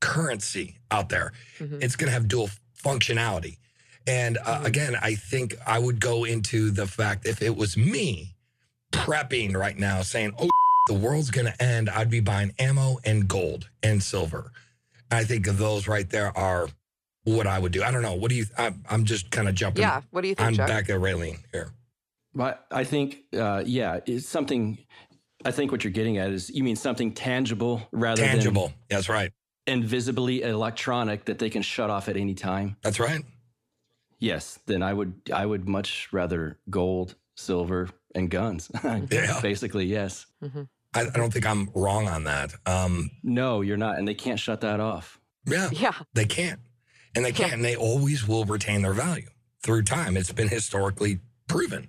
[0.00, 1.32] currency out there.
[1.58, 1.82] Mhm.
[1.82, 2.50] It's going to have dual
[2.84, 3.56] functionality.
[4.06, 4.64] And uh, Mhm.
[4.64, 8.34] again, I think I would go into the fact if it was me
[8.92, 10.48] prepping right now saying, oh,
[10.86, 14.52] the world's going to end, I'd be buying ammo and gold and silver.
[15.10, 16.68] I think of those right there are
[17.24, 17.82] what I would do.
[17.82, 18.14] I don't know.
[18.14, 19.82] What do you, I, I'm just kind of jumping.
[19.82, 20.00] Yeah.
[20.10, 20.68] What do you think, I'm Chuck?
[20.68, 21.70] back at Raylene here.
[22.34, 24.78] But I think, uh, yeah, it's something.
[25.44, 28.72] I think what you're getting at is you mean something tangible rather than Tangible.
[28.88, 29.32] That's right.
[29.66, 32.76] than invisibly electronic that they can shut off at any time.
[32.82, 33.22] That's right.
[34.18, 38.70] Yes, then I would I would much rather gold, silver, and guns.
[39.10, 39.40] Yeah.
[39.40, 40.26] Basically, yes.
[40.42, 40.68] Mhm.
[40.94, 42.52] I, I don't think I'm wrong on that.
[42.66, 45.18] Um, No, you're not, and they can't shut that off.
[45.46, 45.92] yeah, Yeah.
[46.14, 46.60] they can't.
[47.14, 47.52] And they can't.
[47.52, 49.28] And they always will retain their value
[49.62, 50.16] through time.
[50.16, 51.88] It's been historically proven.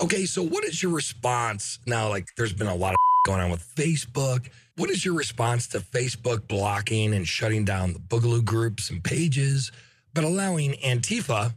[0.00, 2.08] Okay, so what is your response now?
[2.08, 4.48] Like, there's been a lot of going on with Facebook.
[4.76, 9.72] What is your response to Facebook blocking and shutting down the Boogaloo groups and pages,
[10.14, 11.54] but allowing Antifa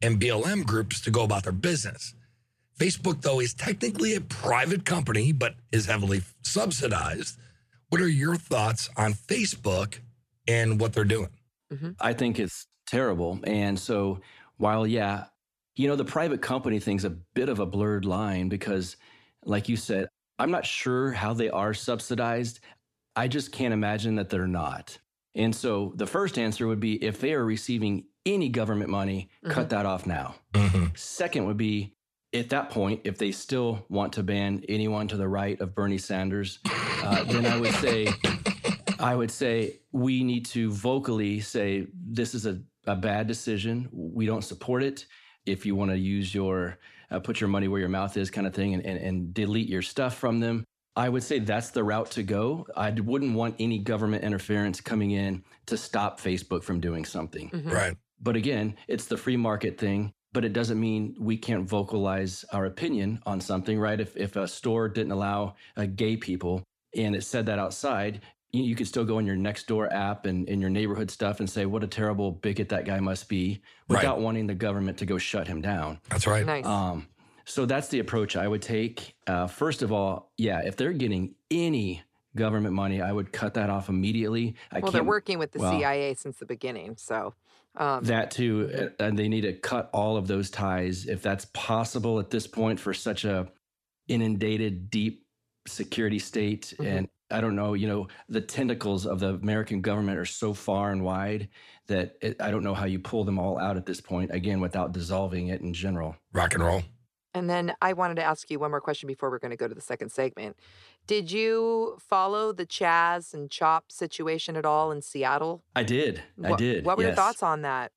[0.00, 2.14] and BLM groups to go about their business?
[2.82, 7.38] Facebook, though, is technically a private company, but is heavily subsidized.
[7.90, 10.00] What are your thoughts on Facebook
[10.48, 11.28] and what they're doing?
[12.00, 13.38] I think it's terrible.
[13.44, 14.20] And so,
[14.56, 15.26] while, yeah,
[15.76, 18.96] you know, the private company thing's a bit of a blurred line because,
[19.44, 22.60] like you said, I'm not sure how they are subsidized.
[23.14, 24.98] I just can't imagine that they're not.
[25.34, 29.70] And so, the first answer would be if they are receiving any government money, cut
[29.70, 30.34] that off now.
[30.52, 30.96] Mhm.
[30.98, 31.94] Second would be
[32.34, 35.98] at that point, if they still want to ban anyone to the right of Bernie
[35.98, 36.58] Sanders,
[37.04, 38.08] uh, then I would say,
[38.98, 43.88] I would say we need to vocally say this is a, a bad decision.
[43.92, 45.06] We don't support it.
[45.44, 46.78] If you want to use your
[47.10, 49.68] uh, put your money where your mouth is kind of thing and, and, and delete
[49.68, 50.64] your stuff from them,
[50.96, 52.66] I would say that's the route to go.
[52.74, 57.50] I wouldn't want any government interference coming in to stop Facebook from doing something.
[57.50, 57.70] Mhm.
[57.70, 57.96] Right.
[58.20, 60.14] But again, it's the free market thing.
[60.32, 64.00] But it doesn't mean we can't vocalize our opinion on something, right?
[64.00, 66.62] If if a store didn't allow uh, gay people
[66.96, 70.24] and it said that outside, you, you could still go in your next door app
[70.24, 73.60] and in your neighborhood stuff and say what a terrible bigot that guy must be,
[73.88, 73.98] Right.
[73.98, 76.00] without wanting the government to go shut him down.
[76.08, 76.46] That's right.
[76.46, 76.64] Nice.
[76.64, 77.08] Um,
[77.44, 79.14] so that's the approach I would take.
[79.26, 82.02] Uh, first of all, yeah, if they're getting any
[82.36, 84.54] government money, I would cut that off immediately.
[84.70, 86.96] I well, they're working with the well- CIA since the beginning.
[86.96, 87.34] So,
[87.76, 92.18] um, that too, and they need to cut all of those ties if that's possible
[92.18, 93.48] at this point for such a
[94.08, 95.24] inundated, deep
[95.66, 96.74] security state.
[96.78, 96.86] Mhm.
[96.86, 100.92] And I don't know, you know, the tentacles of the American government are so far
[100.92, 101.48] and wide
[101.86, 104.30] that it, I don't know how you pull them all out at this point.
[104.32, 106.16] Again, without dissolving it in general.
[106.32, 106.82] Rock and roll.
[107.34, 109.66] And then I wanted to ask you one more question before we're going to go
[109.66, 110.56] to the second segment.
[111.06, 115.62] Did you follow the Chaz and Chop situation at all in Seattle?
[115.74, 116.22] I did.
[116.42, 116.84] I did.
[116.84, 117.92] What were your thoughts on that?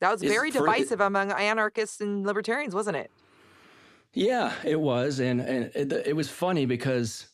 [0.00, 3.10] That was It's very for- divisive among anarchists and libertarians, wasn't it?
[4.12, 7.28] Yeah, it was, and and it, it was funny because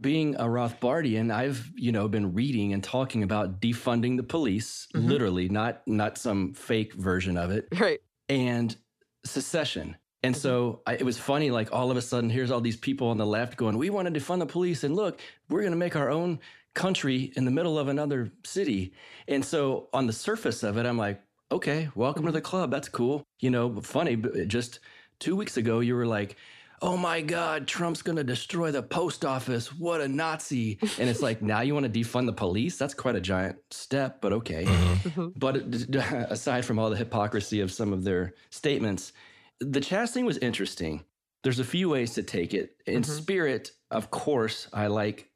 [0.00, 5.08] being a Rothbardian, I've you know been reading and talking about defunding the police, Mhm.
[5.08, 8.00] literally, not not some fake version of it, Right.
[8.28, 8.76] and
[9.24, 9.96] secession.
[10.22, 10.40] And mm-hmm.
[10.40, 13.18] so I, it was funny, like all of a sudden, here's all these people on
[13.18, 15.96] the left going, "We want to defund the police, and look, we're going to make
[15.96, 16.40] our own
[16.74, 18.92] country in the middle of another city."
[19.28, 22.34] And so on the surface of it, I'm like, "Okay, welcome to mm-hmm.
[22.34, 22.70] the club.
[22.70, 24.80] That's cool." You know, funny, but just
[25.18, 26.36] two weeks ago, you were like,
[26.82, 29.72] oh my God, Trump's going to destroy the post office.
[29.72, 30.78] What a Nazi.
[30.98, 32.78] And it's like, now you want to defund the police?
[32.78, 34.64] That's quite a giant step, but okay.
[34.64, 35.32] Mhm.
[35.36, 35.56] But
[36.30, 39.12] aside from all the hypocrisy of some of their statements,
[39.60, 41.04] the Chaz thing was interesting.
[41.42, 42.76] There's a few ways to take it.
[42.86, 43.06] In Mhm.
[43.06, 45.30] spirit, of course, I like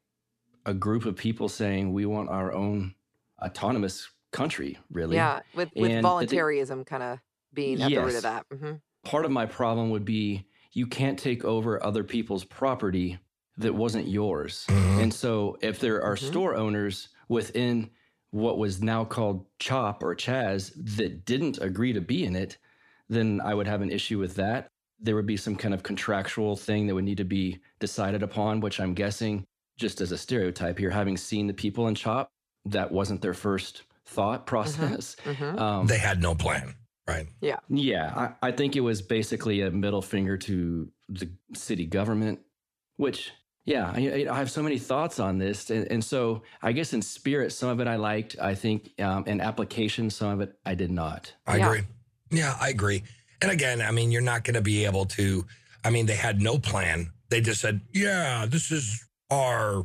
[0.65, 2.95] a group of people saying we want our own
[3.41, 5.15] autonomous country, really.
[5.15, 7.19] Yeah, with with And I think- voluntarism kind of
[7.53, 8.49] being at the root of that.
[8.49, 8.73] Mm-hmm.
[9.03, 13.19] part of my problem would be you can't take over other people's property
[13.57, 14.65] that wasn't yours.
[14.67, 15.03] Mhm.
[15.03, 16.27] And so if there are Mhm.
[16.27, 17.91] store owners within
[18.31, 22.57] what was now called CHOP or CHAZ that didn't agree to be in it,
[23.09, 24.67] then I would have an issue with that.
[24.99, 28.61] There would be some kind of contractual thing that would need to be decided upon,
[28.61, 29.43] which I'm guessing,
[29.77, 32.29] just as a stereotype here, having seen the people in CHOP,
[32.65, 35.15] that wasn't their first thought process.
[35.23, 36.75] hmm Um, They had no plan.
[37.07, 37.27] Right.
[37.69, 42.39] yeah, I, I think it was basically a middle finger to the city government,
[42.95, 43.31] which,
[43.63, 45.69] yeah, I, I have so many thoughts on this.
[45.69, 48.37] And, and so I guess in spirit, some of it I liked.
[48.41, 51.31] I think um, in application, some of it I did not.
[51.45, 51.67] I Yeah.
[51.67, 51.81] agree.
[52.31, 53.03] Yeah, I agree.
[53.41, 55.45] And again, I mean, you're not going to be able to.
[55.83, 57.11] I mean, they had no plan.
[57.29, 59.83] They just said, "Yeah, this is our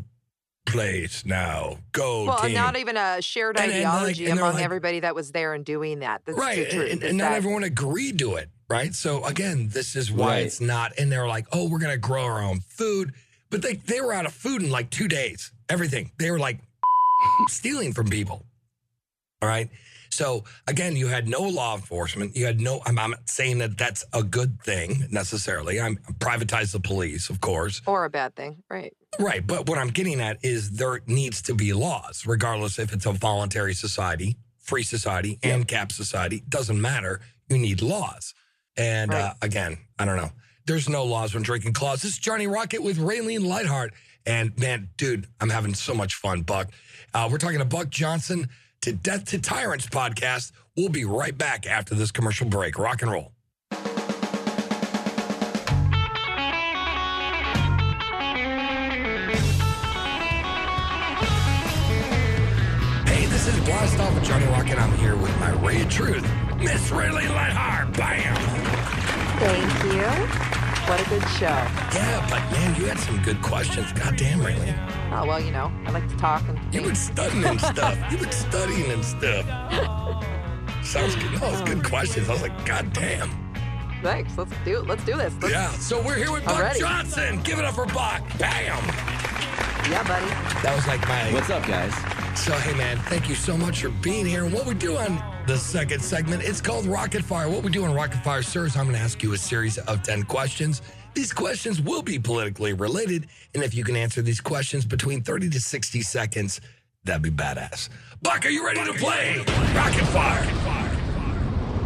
[0.67, 1.79] place now.
[1.93, 2.53] Go Well, team.
[2.55, 5.53] not even a shared And- and, ideology and they're among like- everybody that was there
[5.55, 6.23] and doing that.
[6.27, 6.93] That's right, the truth.
[6.93, 8.49] and, and not that- everyone agreed to it.
[8.69, 8.95] Right.
[8.95, 10.47] So again, this is why Right.
[10.47, 10.93] it's not.
[10.97, 13.13] And they're like, oh, we're gonna grow our own food,
[13.51, 15.51] but they they were out of food in like two days.
[15.69, 16.61] Everything they were like
[17.49, 18.47] stealing from people.
[19.43, 19.71] All right.
[20.21, 22.37] So again, you had no law enforcement.
[22.37, 22.83] You had no.
[22.85, 25.81] I'm, I'm not saying that that's a good thing necessarily.
[25.81, 27.81] I'm privatize the police, of course.
[27.87, 28.95] or a bad thing, right?
[29.19, 29.47] Right.
[29.47, 33.13] But what I'm getting at is there needs to be laws, regardless if it's a
[33.13, 36.43] voluntary society, free society, ancap society.
[36.47, 37.23] Doesn't matter.
[37.49, 38.35] You need laws.
[38.77, 40.33] And uh, again, I don't know.
[40.67, 42.03] There's no laws when drinking claws.
[42.03, 43.95] This is Johnny Rocket with Raylene Lightheart.
[44.27, 46.69] And man, dude, I'm having so much fun, Buck.
[47.15, 48.51] Uh, we're talking to Buck Johnson
[48.83, 50.53] to Death to Tyrants podcast.
[50.77, 52.79] We'll be right back after this commercial break.
[52.79, 53.33] Rock and roll.
[63.07, 64.79] Hey, this is Blast Off with Johnny Rocket.
[64.79, 66.23] I'm here with my Ray of Truth,
[66.59, 67.93] Miss Raylene Lightheart.
[67.97, 68.37] Bam!
[69.41, 69.85] Thank
[70.55, 70.60] you.
[70.91, 71.47] What a good show.
[71.47, 73.93] Yeah, but man, you had some good questions.
[73.93, 74.77] God damn, Raylene.
[75.13, 77.97] Oh, well, you know, I like to talk and You've been studying and stuff.
[78.11, 79.47] You've been studying and stuff.
[80.85, 81.41] Sounds good.
[81.41, 82.29] No, it's good um, questions.
[82.29, 83.40] I was like, God damn.
[84.03, 84.37] Thanks.
[84.37, 84.87] Let's do it.
[84.87, 85.35] Let's do this.
[85.41, 85.71] Let's, Yeah.
[85.73, 86.81] So we're here with I'm Buck ready.
[86.81, 87.41] Johnson.
[87.43, 88.23] Give it up for Buck.
[88.39, 88.79] Bam.
[89.91, 90.27] Yeah, buddy.
[90.63, 91.33] That was like my.
[91.33, 91.93] What's up, guys?
[92.39, 94.45] So, hey, man, thank you so much for being here.
[94.45, 97.49] And what we do on the second segment, it's called Rocket Fire.
[97.49, 99.79] What we do on Rocket Fire, sir, is I'm going to ask you a series
[99.79, 100.81] of 10 questions.
[101.15, 103.27] These questions will be politically related.
[103.55, 106.61] And if you can answer these questions between 30 to 60 seconds,
[107.05, 107.89] that'd be badass.
[108.23, 109.39] Buck, are you ready to play
[109.75, 110.90] Rocket Fire?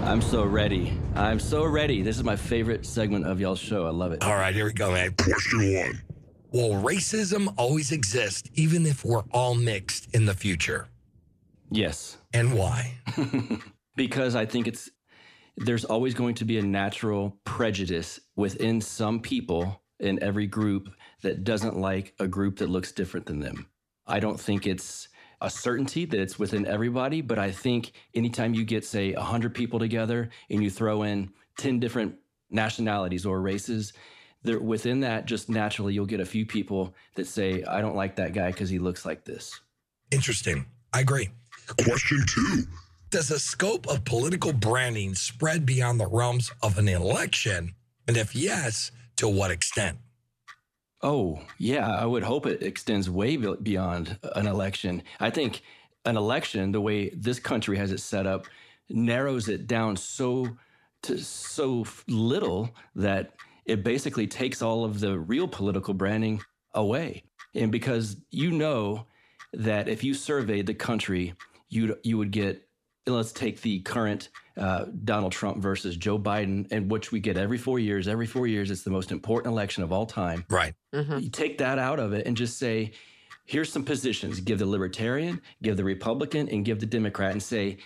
[0.04, 0.92] I'm so ready.
[1.16, 2.02] I'm so ready.
[2.02, 3.86] This is my favorite segment of y'all's show.
[3.86, 4.22] I love it.
[4.22, 5.14] All right, here we go, man.
[5.14, 6.02] Question one
[6.52, 10.88] Will racism always exist, even if we're all mixed in the future?
[11.70, 12.18] Yes.
[12.34, 12.98] And why?
[13.96, 14.90] because I think it's
[15.56, 20.90] there's always going to be a natural prejudice within some people in every group
[21.22, 23.68] that doesn't like a group that looks different than them.
[24.06, 25.08] I don't think it's
[25.40, 29.78] a certainty that it's within everybody, but I think anytime you get say 100 people
[29.78, 32.16] together and you throw in 10 different
[32.50, 33.92] nationalities or races,
[34.42, 38.16] there within that just naturally you'll get a few people that say I don't like
[38.16, 39.58] that guy cuz he looks like this.
[40.10, 40.66] Interesting.
[40.92, 41.30] I agree.
[41.82, 42.64] Question two.
[43.10, 47.74] Does the scope of political branding spread beyond the realms of an election?
[48.06, 49.98] And if yes, to what extent?
[51.04, 51.86] Oh, yeah.
[51.86, 55.02] I would hope it extends way beyond an election.
[55.20, 55.60] I think
[56.06, 58.46] an election, the way this country has it set up,
[58.88, 60.56] narrows it down so
[61.02, 63.34] to so little that
[63.66, 66.40] it basically takes all of the real political branding
[66.72, 67.24] away.
[67.54, 69.06] And because you know
[69.52, 71.34] that if you surveyed the country,
[71.68, 72.66] you you would get.
[73.06, 77.58] Let's take the current uh, Donald Trump versus Joe Biden, and which we get every
[77.58, 78.08] four years.
[78.08, 80.74] Every four years, it's the most important election of all time Right.
[80.94, 82.92] hmm you take that out of it and just say,
[83.44, 84.40] here's some positions.
[84.40, 87.76] Give the Libertarian, give the Republican, and give the Democrat, and say,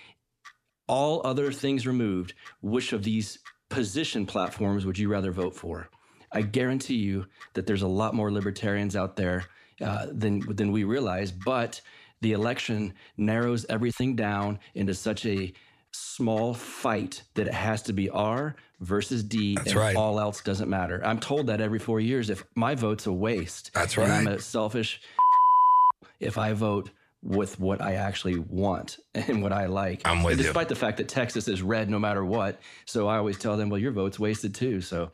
[0.86, 5.90] all other things removed, which of these position platforms would you rather vote for?
[6.30, 9.46] I guarantee you that there's a lot more libertarians out there
[9.80, 11.80] uh, than than we realize, but
[12.20, 15.52] the election narrows everything down into such a
[15.92, 19.96] small fight that it has to be R versus D, That's and right.
[19.96, 21.00] all else doesn't matter.
[21.04, 22.30] I'm told that every four years.
[22.30, 25.00] If my vote's a waste, That's and I'm a selfish.
[26.20, 26.90] If I vote
[27.22, 30.44] with what I actually want and what I like, I'm with you.
[30.44, 32.58] despite the fact that Texas is red no matter what.
[32.86, 34.80] So I always tell them, well, your vote's wasted too.
[34.80, 35.12] So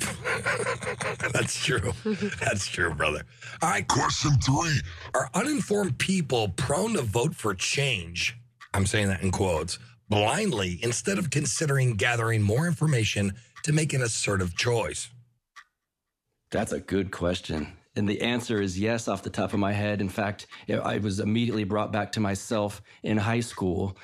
[1.32, 1.92] That's true.
[2.40, 3.22] That's true, brother.
[3.62, 3.86] All right.
[3.86, 4.80] Question three.
[5.14, 8.36] Are uninformed people prone to vote for change?
[8.74, 13.32] I'm saying that in quotes blindly instead of considering gathering more information
[13.62, 15.08] to make an assertive choice.
[16.50, 17.74] That's a good question.
[17.96, 20.00] And the answer is yes, off the top of my head.
[20.00, 23.96] In fact, I was immediately brought back to myself in high school.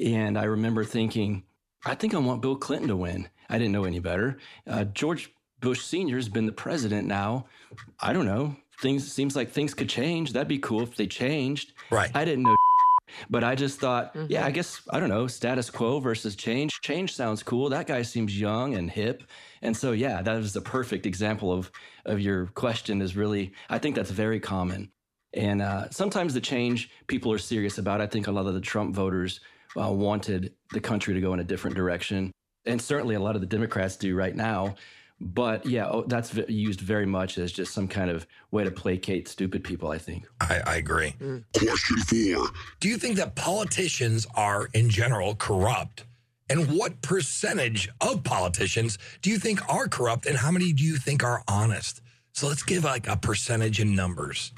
[0.00, 1.44] And I remember thinking,
[1.84, 3.28] I think I want Bill Clinton to win.
[3.50, 4.38] I didn't know any better.
[4.66, 6.16] Uh, George Bush Sr.
[6.16, 7.46] has been the president now.
[7.98, 8.56] I don't know.
[8.80, 10.32] Things seems like things could change.
[10.32, 11.72] That'd be cool if they changed.
[11.90, 12.10] Right.
[12.14, 12.56] I didn't know,
[13.30, 15.26] but I just thought, yeah, I guess I don't know.
[15.26, 16.80] Status quo versus change.
[16.80, 17.68] Change sounds cool.
[17.68, 19.24] That guy seems young and hip,
[19.60, 21.70] and so yeah, that is a perfect example of
[22.06, 23.02] of your question.
[23.02, 24.90] Is really, I think that's very common,
[25.34, 28.00] and uh, sometimes the change people are serious about.
[28.00, 29.40] I think a lot of the Trump voters
[29.76, 32.32] uh, wanted the country to go in a different direction,
[32.66, 34.74] and certainly a lot of the Democrats do right now.
[35.22, 38.70] But yeah, oh, that's v- used very much as just some kind of way to
[38.70, 40.26] placate stupid people, I think.
[40.40, 41.14] I, I agree.
[41.54, 42.48] Question four.
[42.80, 46.04] Do you think that politicians are, in general, corrupt?
[46.48, 50.24] And what percentage of politicians do you think are corrupt?
[50.26, 52.00] And how many do you think are honest?
[52.32, 54.52] So let's give like a percentage in numbers.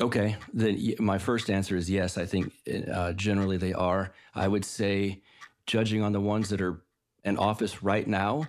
[0.00, 2.18] Okay, then my first answer is yes.
[2.18, 2.52] I think
[2.92, 4.12] uh, generally they are.
[4.34, 5.22] I would say,
[5.66, 6.83] judging on the ones that are
[7.24, 8.46] in office right now,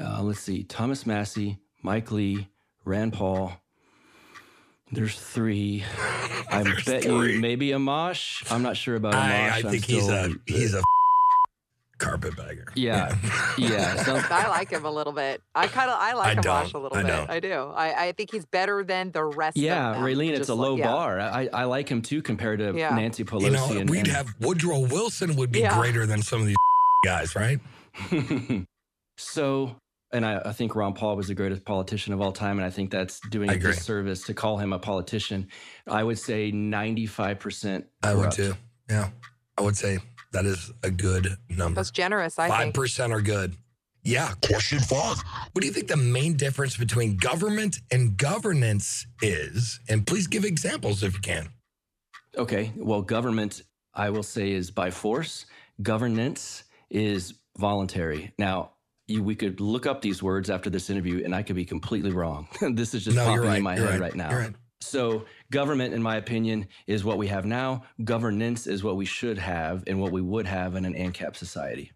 [0.00, 2.48] uh, let's see, Thomas Massie, Mike Lee,
[2.84, 3.52] Rand Paul.
[4.90, 5.84] There's three.
[6.50, 7.34] I There's bet three.
[7.34, 8.50] you maybe Amash.
[8.52, 9.16] I'm not sure about Amash.
[9.16, 10.82] I, I I'm think he's still- a he's a
[11.98, 12.66] carpetbagger.
[12.74, 13.14] yeah,
[13.58, 13.96] yeah.
[14.02, 15.40] so- I like him a little bit.
[15.54, 17.08] I kind of I like I Amash a little I bit.
[17.08, 17.30] don't.
[17.30, 17.52] I do.
[17.74, 19.56] I, I think he's better than the rest.
[19.56, 20.04] yeah, of them.
[20.04, 20.86] Raylene, it's Just a like- low yeah.
[20.88, 21.20] bar.
[21.20, 22.94] I, I like him too compared to Yeah.
[22.94, 23.42] Nancy Pelosi.
[23.44, 25.78] You know, and, we'd and- have Woodrow Wilson would be Yeah.
[25.78, 26.56] greater than some of these
[27.04, 27.60] guys, right?
[29.16, 29.76] so,
[30.12, 32.70] and I, I think Ron Paul was the greatest politician of all time, and I
[32.70, 35.48] think that's doing a disservice to call him a politician.
[35.86, 37.86] I would say ninety-five percent.
[38.02, 38.54] I would too.
[38.88, 39.10] Yeah,
[39.56, 39.98] I would say
[40.32, 41.76] that is a good number.
[41.76, 42.38] That's generous.
[42.38, 42.74] I Five think.
[42.74, 43.54] percent are good.
[44.04, 44.32] Yeah.
[44.44, 45.22] Question five.
[45.52, 49.78] What do you think the main difference between government and governance is?
[49.88, 51.50] And please give examples if you can.
[52.36, 53.62] Okay, well, government,
[53.94, 55.46] I will say, is by force.
[55.82, 58.32] Governance is voluntary.
[58.38, 58.72] Now,
[59.06, 62.12] you, we could look up these words after this interview, and I could be completely
[62.12, 62.48] wrong.
[62.72, 63.58] this is just no, popping right.
[63.58, 64.00] in my head right.
[64.00, 64.34] right now.
[64.34, 64.54] Right.
[64.80, 67.84] So, government, in my opinion, is what we have now.
[68.02, 71.92] Governance is what we should have and what we would have in an ANCAP society.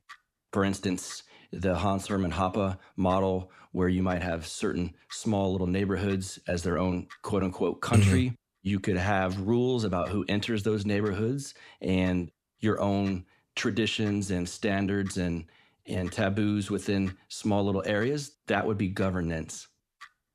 [0.52, 6.38] For instance, the Hans Hermann Hoppe model, where you might have certain small little neighborhoods
[6.46, 8.34] as their own quote unquote country.
[8.62, 13.26] You could have rules about who enters those neighborhoods and your own
[13.56, 15.44] traditions and standards and,
[15.86, 18.36] and taboos within small little areas.
[18.46, 19.66] That would be governance.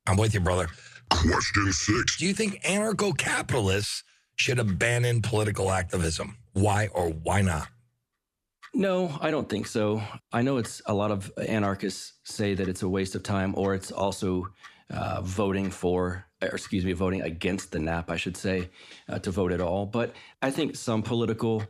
[0.06, 0.68] I'm with you, brother.
[1.10, 2.18] Question six.
[2.18, 4.02] Do you think anarcho capitalists
[4.36, 6.36] should abandon political activism?
[6.52, 7.68] Why or why not?
[8.74, 10.02] No, I don't think so.
[10.32, 13.74] I know it's a lot of anarchists say that it's a waste of time, or
[13.74, 14.48] it's also
[14.88, 18.70] uh, voting for, or excuse me, voting against the NAP, I should say,
[19.10, 19.84] uh, to vote at all.
[19.84, 21.62] But I think some political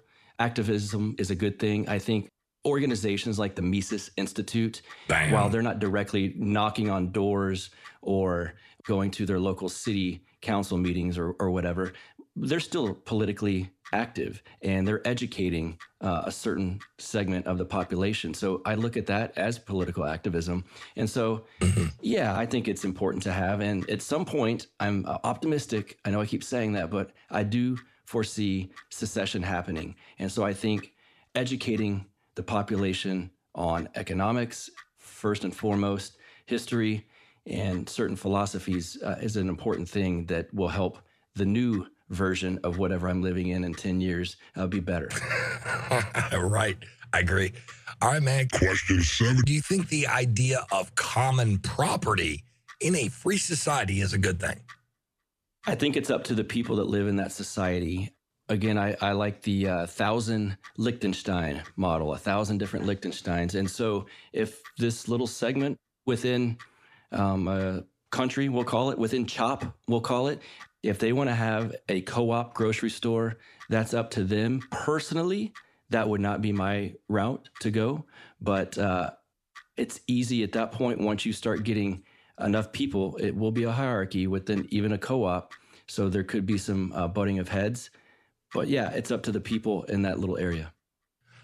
[0.42, 1.88] activism is a good thing.
[1.88, 2.28] I think
[2.64, 5.30] organizations like the Mises Institute, Bam.
[5.32, 7.70] while they're not directly knocking on doors
[8.00, 11.92] or going to their local city council meetings or, or whatever,
[12.34, 18.32] they're still politically active and they're educating uh, a certain segment of the population.
[18.34, 20.64] So I look at that as political activism.
[20.96, 21.44] And so,
[22.00, 23.60] yeah, I think it's important to have.
[23.60, 25.98] And at some point, I'm optimistic.
[26.04, 27.76] I know I keep saying that, but I do
[28.12, 29.94] foresee secession happening.
[30.18, 30.92] And so I think
[31.34, 32.04] educating
[32.34, 37.06] the population on economics, first and foremost, history,
[37.46, 40.98] and certain philosophies uh, is an important thing that will help
[41.36, 45.08] the new version of whatever I'm living in in 10 years uh, be better.
[46.38, 46.76] right.
[47.14, 47.52] I agree.
[48.02, 48.48] All right, man.
[48.52, 49.40] Question seven.
[49.46, 52.44] Do you think the idea of common property
[52.80, 54.60] in a free society is a good thing?
[55.66, 58.10] I think it's up to the people that live in that society.
[58.48, 63.54] Again, I, I like the uh, thousand Liechtenstein model, a thousand different Liechtensteins.
[63.54, 66.58] And so if this little segment within
[67.12, 70.40] um, a country, we'll call it, within CHOP, we'll call it,
[70.82, 73.38] if they want to have a co op grocery store,
[73.68, 74.62] that's up to them.
[74.72, 75.52] Personally,
[75.90, 78.04] that would not be my route to go.
[78.40, 79.12] But uh,
[79.76, 82.02] it's easy at that point once you start getting
[82.44, 85.54] enough people, it will be a hierarchy within even a co op.
[85.86, 87.90] So there could be some uh, butting of heads.
[88.52, 90.72] But yeah, it's up to the people in that little area.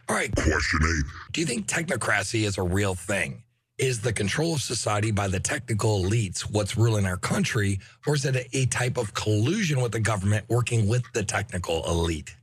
[0.08, 0.34] All right.
[0.34, 1.04] Question eight.
[1.32, 3.42] Do you think technocracy is a real thing?
[3.78, 8.24] Is the control of society by the technical elites what's ruling our country, or is
[8.24, 12.34] it a, a type of collusion with the government working with the technical elite?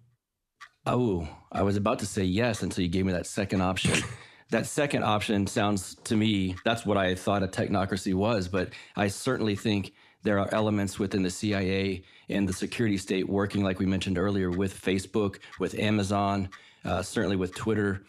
[0.86, 4.02] Oh, I was about to say yes until you gave me that second option.
[4.56, 9.10] that second option sounds to me, that's what I thought a technocracy was, but I
[9.10, 9.94] certainly think
[10.24, 14.50] there are elements within the CIA and the security state working, like we mentioned earlier,
[14.50, 16.48] with Facebook, with Amazon,
[16.86, 18.04] uh, certainly with Twitter.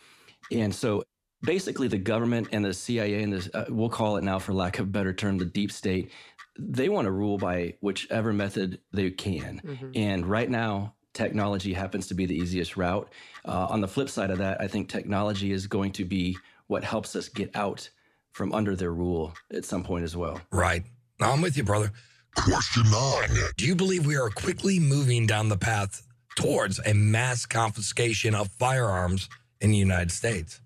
[0.52, 1.02] And so
[1.42, 4.78] basically, the government and the CIA, and this, uh, we'll call it now, for lack
[4.78, 6.12] of a better term, the deep state,
[6.58, 9.60] they want to rule by whichever method they can.
[9.96, 13.10] And right now, technology happens to be the easiest route.
[13.44, 16.36] Uh, on the flip side of that, I think technology is going to be
[16.68, 17.88] what helps us get out
[18.32, 20.40] from under their rule at some point as well.
[20.52, 20.84] Right.
[21.20, 21.90] I'm with you, brother.
[22.36, 23.30] Question nine.
[23.56, 26.06] Do you believe we are quickly moving down the path
[26.36, 29.30] towards a mass confiscation of firearms
[29.62, 30.60] in the United States?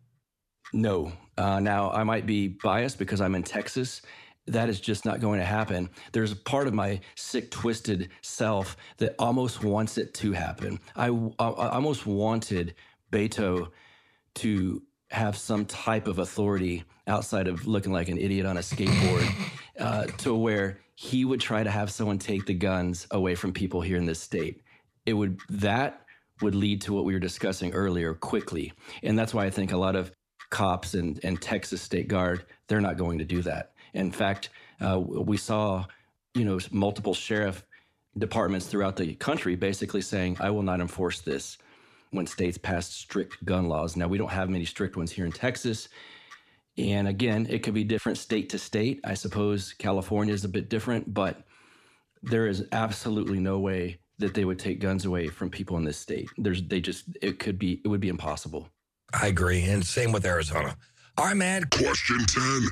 [0.73, 1.13] No.
[1.39, 4.03] Uh, now, I might be biased because I'm in Texas,
[4.53, 5.89] that is just not going to happen.
[6.13, 10.79] There's a part of my sick, twisted self that almost wants it to happen.
[10.97, 12.75] I, I almost wanted
[13.13, 13.69] Beto
[14.35, 19.29] to have some type of authority outside of looking like an idiot on a skateboard
[19.79, 23.81] uh, to where he would try to have someone take the guns away from people
[23.81, 24.63] here in this state.
[25.07, 26.07] It would that
[26.43, 28.73] would lead to what we were discussing earlier quickly.
[29.03, 30.13] And that's why I think a lot of
[30.51, 33.73] cops and, and Texas State Guard, they're not going to do that.
[33.95, 35.85] In fact, uh, we saw,
[36.35, 37.65] you know, multiple sheriff
[38.19, 41.59] departments throughout the country basically saying, I will not enforce this
[42.11, 43.97] when states passed strict gun laws.
[43.97, 45.89] Now, we don't have many strict ones here in Texas.
[46.77, 49.01] And again, it could be different state to state.
[49.05, 51.43] I suppose California is a bit different, but
[52.23, 55.97] there is absolutely no way that they would take guns away from people in this
[55.99, 56.29] state.
[56.37, 58.69] There's they just it could be it would be impossible.
[59.13, 59.63] I agree.
[59.63, 60.77] And same with Arizona.
[61.17, 61.65] All right, man.
[61.65, 62.69] Question 10.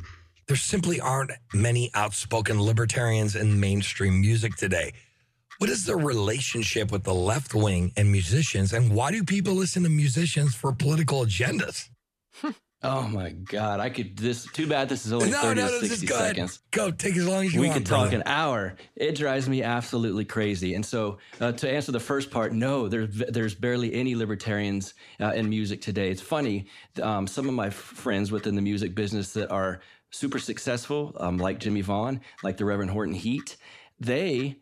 [0.49, 4.95] There simply aren't many outspoken libertarians in mainstream music today.
[5.59, 9.83] What is the relationship with the left wing and musicians, and why do people listen
[9.83, 11.91] to musicians for political agendas?
[12.81, 13.81] Oh my God!
[13.81, 14.47] I could this.
[14.53, 16.37] Too bad this is only no, thirty no, or sixty go ahead.
[16.37, 16.61] seconds.
[16.71, 17.75] Go, take as long as you we want.
[17.75, 18.17] We could talk brother.
[18.19, 18.77] an hour.
[18.95, 20.75] It drives me absolutely crazy.
[20.75, 25.33] And so, uh, to answer the first part, no, there's there's barely any libertarians uh,
[25.33, 26.09] in music today.
[26.09, 26.69] It's funny.
[27.03, 29.81] Um, some of my friends within the music business that are
[30.11, 33.57] super successful, um, like Jimmie Vaughan, like the Reverend Horton Heat,
[34.01, 34.57] they,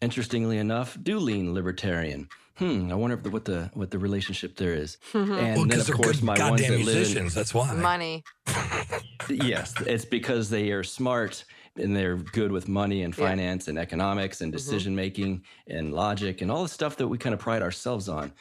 [0.00, 2.28] interestingly enough, do lean libertarian.
[2.56, 2.92] Hmm.
[2.92, 4.98] I wonder if the, what the what the relationship there is.
[5.14, 5.26] And
[5.56, 7.34] Well, then, of they're course, good my ones goddamn that live in, musicians.
[7.34, 7.72] That's why.
[7.74, 8.22] Money.
[9.30, 11.44] yes, it's because they are smart
[11.76, 13.26] and they're good with money and Yeah.
[13.28, 17.32] finance and economics and decision making and logic and all the stuff that we kind
[17.32, 18.32] of pride ourselves on.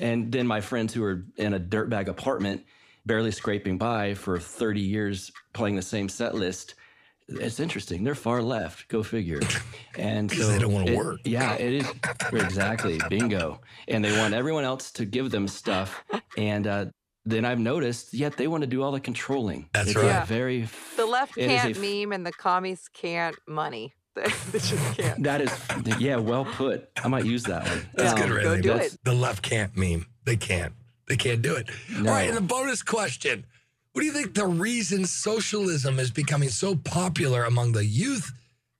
[0.00, 2.64] And then my friends who are in a dirtbag apartment,
[3.08, 6.76] barely scraping by for 30 years playing the same set list.
[7.30, 8.04] It's interesting.
[8.04, 8.86] They're far left.
[8.88, 9.40] Go figure.
[9.98, 11.18] And Because so they don't wanna work.
[11.24, 11.92] Yeah, it is
[12.32, 13.60] exactly bingo.
[13.88, 16.04] And they want everyone else to give them stuff.
[16.36, 16.84] And uh,
[17.24, 19.68] then I've noticed, yet they want to do all the controlling.
[19.74, 20.04] That's It's right.
[20.04, 20.24] a Yeah.
[20.24, 23.92] Very The left It is a can't f- meme and the commies can't money.
[24.14, 25.22] they just can't.
[25.24, 25.50] That is,
[25.98, 26.88] yeah, well put.
[27.02, 27.88] I might use that one.
[27.94, 28.62] That's Um, good, go Randy.
[28.62, 29.00] do That's- it.
[29.04, 30.06] The left can't meme.
[30.24, 30.74] They can't.
[31.08, 31.68] They can't do it.
[31.90, 32.10] No.
[32.10, 33.44] All right, and the bonus question.
[33.92, 38.30] What do you think the reason socialism is becoming so popular among the youth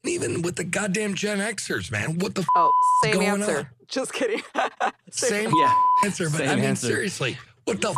[0.04, 2.18] and even with the goddamn Gen Xers, man?
[2.18, 2.70] What the f- Oh,
[3.02, 3.58] same going answer.
[3.58, 3.68] on?
[3.88, 4.42] Just kidding.
[5.10, 5.74] same Yeah,
[6.04, 6.28] answer?
[6.30, 6.86] But I mean, answer.
[6.88, 7.96] seriously, what the f-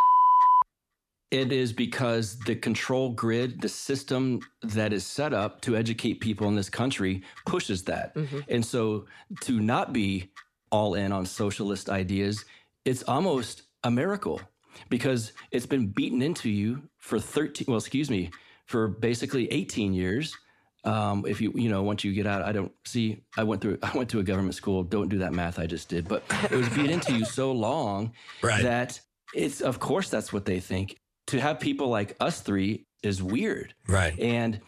[1.31, 6.49] It is because the control grid, the system that is set up to educate people
[6.49, 8.14] in this country, pushes that.
[8.14, 8.39] Mm-hmm.
[8.49, 9.07] And so
[9.43, 10.31] to not be
[10.70, 12.45] all in on socialist ideas,
[12.85, 14.41] it's almost a miracle
[14.89, 18.31] because it's been beaten into you for 13, well, excuse me,
[18.66, 20.37] for basically 18 years.
[20.85, 23.78] Um, if you, you know, once you get out, I don't see, I went through,
[23.83, 24.83] I went to a government school.
[24.83, 28.12] Don't do that math I just did, but it was beat into you so long
[28.43, 28.62] Right.
[28.62, 29.01] that
[29.35, 30.97] it's, of course, that's what they think.
[31.28, 33.74] To have people like us three is weird.
[33.87, 34.18] right?
[34.18, 34.61] And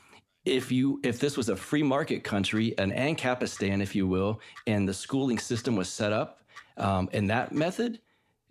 [0.44, 4.88] if you if this was a free market country, an Ancapistan, if you will, and
[4.88, 6.40] the schooling system was set up
[6.76, 8.00] um, in that method,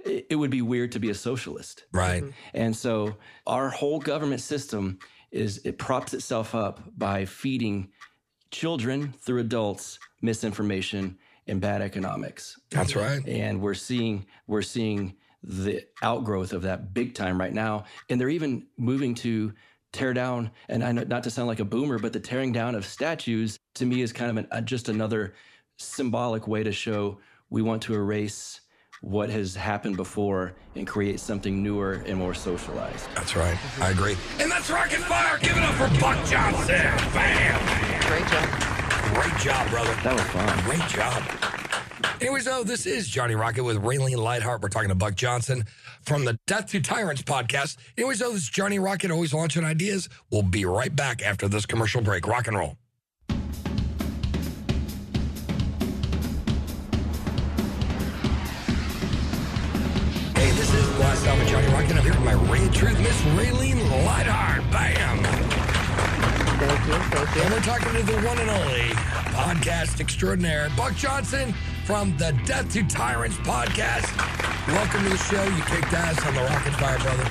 [0.06, 1.86] it, would be weird to be a socialist.
[1.92, 2.24] Right.
[2.54, 3.16] And so
[3.48, 5.00] our whole government system
[5.32, 7.90] is it props itself up by feeding
[8.52, 13.26] children through adults misinformation and bad economics That's right.
[13.28, 18.30] and we're seeing we're seeing the outgrowth of that big time right now and they're
[18.30, 19.54] even moving to
[19.94, 22.76] tear down and I know not to sound like a boomer but the tearing down
[22.76, 25.34] of statues to me is kind of an, uh, just another
[25.78, 28.61] symbolic way to show we want to erase
[29.02, 33.58] what has happened before and create something newer and more socialized That's right.
[33.82, 34.16] I agree.
[34.40, 35.38] And that's Rocket Fire.
[35.40, 36.76] Give it up for Buck Johnson.
[37.14, 38.02] Bam.
[38.08, 38.50] Great job.
[39.14, 39.94] Great job, brother.
[40.04, 41.52] that was fun Great job.
[42.22, 44.62] Anyways, though, this is Johnny Rocket with Raylene Lightheart.
[44.62, 45.66] We're talking to Buck Johnson
[46.04, 47.78] from the Death to Tyrants podcast.
[47.98, 50.08] Anyways, though, this is Johnny Rocket, always launching ideas.
[50.30, 52.28] We'll be right back after this commercial break.
[52.28, 52.78] Rock and roll.
[61.98, 64.62] Off with Johnny I'm here with my Ray of Truth, Miss Raylene Lightheart.
[64.72, 65.24] Bam.
[66.60, 66.94] Thank you.
[66.94, 67.42] Thank you.
[67.42, 68.90] And we're talking to the one and only
[69.34, 71.54] podcast extraordinaire, Buck Johnson
[71.86, 74.08] from the Death to Tyrants podcast.
[74.68, 75.44] Welcome to the show.
[75.44, 77.24] You kicked ass on the Rocket Fire, brother.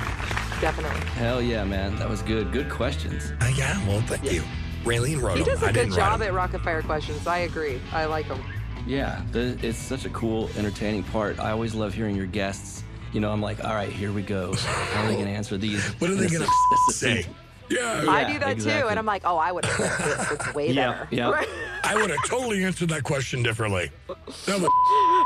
[0.60, 1.00] Definitely.
[1.12, 4.42] hell yeah man that was good good questions Uh, yeah, well, thank you.
[4.84, 5.54] Raylene wrote He them.
[5.54, 7.26] does I a good job at Rocket Fire questions.
[7.26, 7.80] I agree.
[7.92, 8.42] I like them.
[8.86, 11.38] Yeah, the, it's such a cool, entertaining part.
[11.38, 12.84] I always love hearing your guests.
[13.12, 14.54] You know, I'm like, all right, here we go.
[14.54, 15.84] How are they going to answer these?
[16.00, 16.46] What are they gonna
[16.90, 17.22] say?
[17.22, 17.28] succinct-
[17.68, 18.04] Yeah.
[18.08, 20.30] I do that too, and I'm like, oh, I would have said this.
[20.32, 21.08] It's way Yeah, better.
[21.10, 21.30] yeah.
[21.30, 21.48] Right?
[21.84, 23.90] I would have totally answered that question differently.
[24.08, 24.70] That was-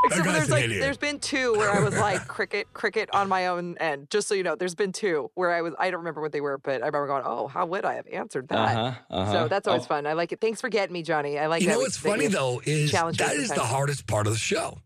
[0.06, 0.80] Except for guy's there's an like idiot.
[0.82, 4.10] there's been two where I was like cricket cricket on my own end.
[4.10, 6.42] Just so you know, there's been two where I was I don't remember what they
[6.42, 8.76] were, but I remember going, oh, how would I have answered that?
[8.76, 9.32] Uh-huh, uh-huh.
[9.32, 9.86] So that's always Oh.
[9.86, 10.06] fun.
[10.06, 10.40] I like it.
[10.42, 11.38] Thanks for getting me, Johnny.
[11.38, 11.62] I like.
[11.62, 14.78] you that know what's funny though is that is the hardest part of the show.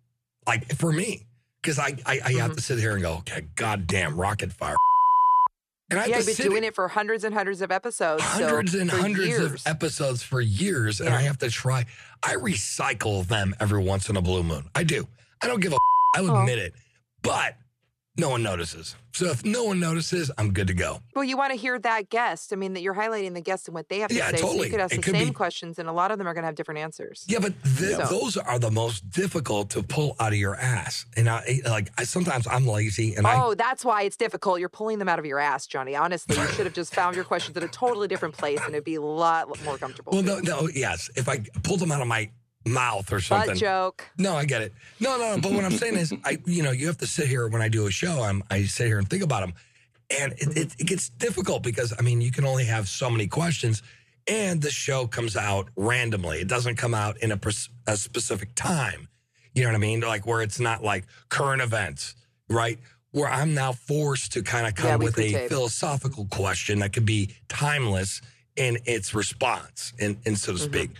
[0.46, 1.26] Like for me,
[1.62, 2.38] because I I, I Mm-hmm.
[2.38, 4.76] have to sit here and go, okay, goddamn rocket fire.
[5.90, 8.22] And I Yeah, you've been doing it for hundreds and hundreds of episodes.
[8.22, 9.52] so hundreds and hundreds years.
[9.52, 11.86] of episodes for years, and I have to try.
[12.22, 14.68] I recycle them every once in a blue moon.
[14.74, 15.06] I do.
[15.42, 15.78] I don't give a.
[16.14, 16.40] I'll Oh.
[16.40, 16.74] admit it,
[17.22, 17.56] but
[18.18, 18.96] no one notices.
[19.12, 21.00] So if no one notices, I'm good to go.
[21.14, 22.52] Well, you want to hear that guest.
[22.52, 24.36] I mean, that you're highlighting the guest and what they have to Yeah, say.
[24.36, 24.66] So totally.
[24.66, 26.34] you could ask It the could same be- questions, and a lot of them are
[26.34, 27.24] going to have different answers.
[27.26, 31.06] Yeah, but th- So- those are the most difficult to pull out of your ass.
[31.16, 31.90] And I like.
[31.96, 34.60] I sometimes I'm lazy, and I Oh, that's why it's difficult.
[34.60, 35.96] You're pulling them out of your ass, Johnny.
[35.96, 38.84] Honestly, you should have just found your questions at a totally different place, and it'd
[38.84, 40.12] be a lot more comfortable.
[40.12, 41.10] well, no, no, yes.
[41.16, 42.30] If I pulled them out of my
[42.68, 44.04] mouth or something, Butt joke.
[44.18, 44.72] No, I get it.
[45.00, 45.40] No, no, no.
[45.40, 47.68] But what I'm saying is, I, you know, you have to sit here when I
[47.68, 48.22] do a show.
[48.22, 49.54] I'm, I sit here and think about them,
[50.20, 53.26] and it, it, it gets difficult because I mean, you can only have so many
[53.26, 53.82] questions,
[54.26, 56.38] and the show comes out randomly.
[56.40, 59.08] It doesn't come out in a, pers- a specific time.
[59.54, 60.00] You know what I mean?
[60.00, 62.14] Like where it's not like current events,
[62.48, 62.78] right?
[63.12, 65.48] Where I'm now forced to kind of come Yeah, with a pre-tape.
[65.48, 68.20] philosophical question that could be timeless
[68.54, 70.72] in its response, and, and so to Mm-hmm.
[70.72, 70.90] speak.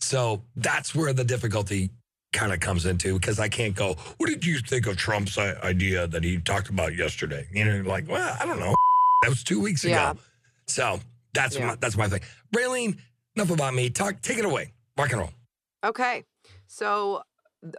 [0.00, 1.90] So that's where the difficulty
[2.32, 5.58] kind of comes into because I can't go, what did you think of Trump's uh,
[5.62, 7.46] idea that he talked about yesterday?
[7.52, 8.74] You know, like, well, I don't know.
[9.24, 9.94] That was two weeks ago.
[9.94, 10.12] Yeah.
[10.68, 11.00] So
[11.34, 11.66] that's Yeah.
[11.66, 12.20] my, that's my thing.
[12.54, 12.98] Raylene,
[13.34, 13.90] enough about me.
[13.90, 14.72] Talk, take it away.
[14.96, 15.30] Rock and roll.
[15.84, 16.22] Okay.
[16.68, 17.22] So,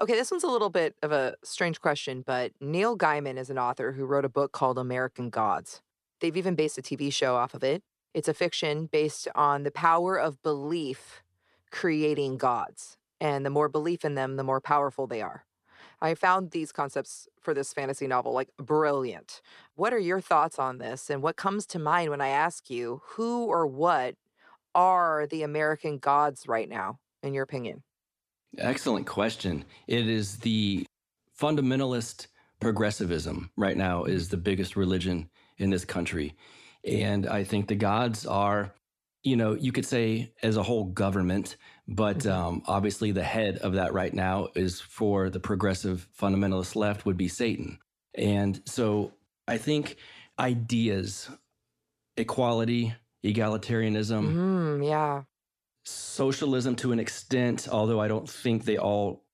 [0.01, 3.57] okay, this one's a little bit of a strange question, but Neil Gaiman is an
[3.57, 5.81] author who wrote a book called American Gods.
[6.19, 7.83] They've even based a TV show off of it.
[8.13, 11.23] It's a fiction based on the power of belief
[11.71, 12.97] creating gods.
[13.21, 15.45] And the more belief in them, the more powerful they are.
[16.01, 19.41] I found these concepts for this fantasy novel like brilliant.
[19.75, 21.09] What are your thoughts on this?
[21.09, 24.15] And what comes to mind when I ask you who or what
[24.73, 27.83] are the American gods right now, in your opinion?
[28.57, 29.65] Excellent question.
[29.87, 30.85] It is the
[31.37, 32.27] fundamentalist
[32.59, 36.35] progressivism right now is the biggest religion in this country.
[36.83, 38.73] And I think the gods are,
[39.23, 41.57] you know, you could say as a whole government,
[41.87, 47.05] but um, obviously the head of that right now is for the progressive fundamentalist left
[47.05, 47.79] would be Satan.
[48.15, 49.11] And so
[49.47, 49.97] I think
[50.39, 51.29] ideas,
[52.17, 52.93] equality,
[53.25, 55.23] egalitarianism, Mm, yeah.
[55.85, 59.25] socialism to an extent, although I don't think they all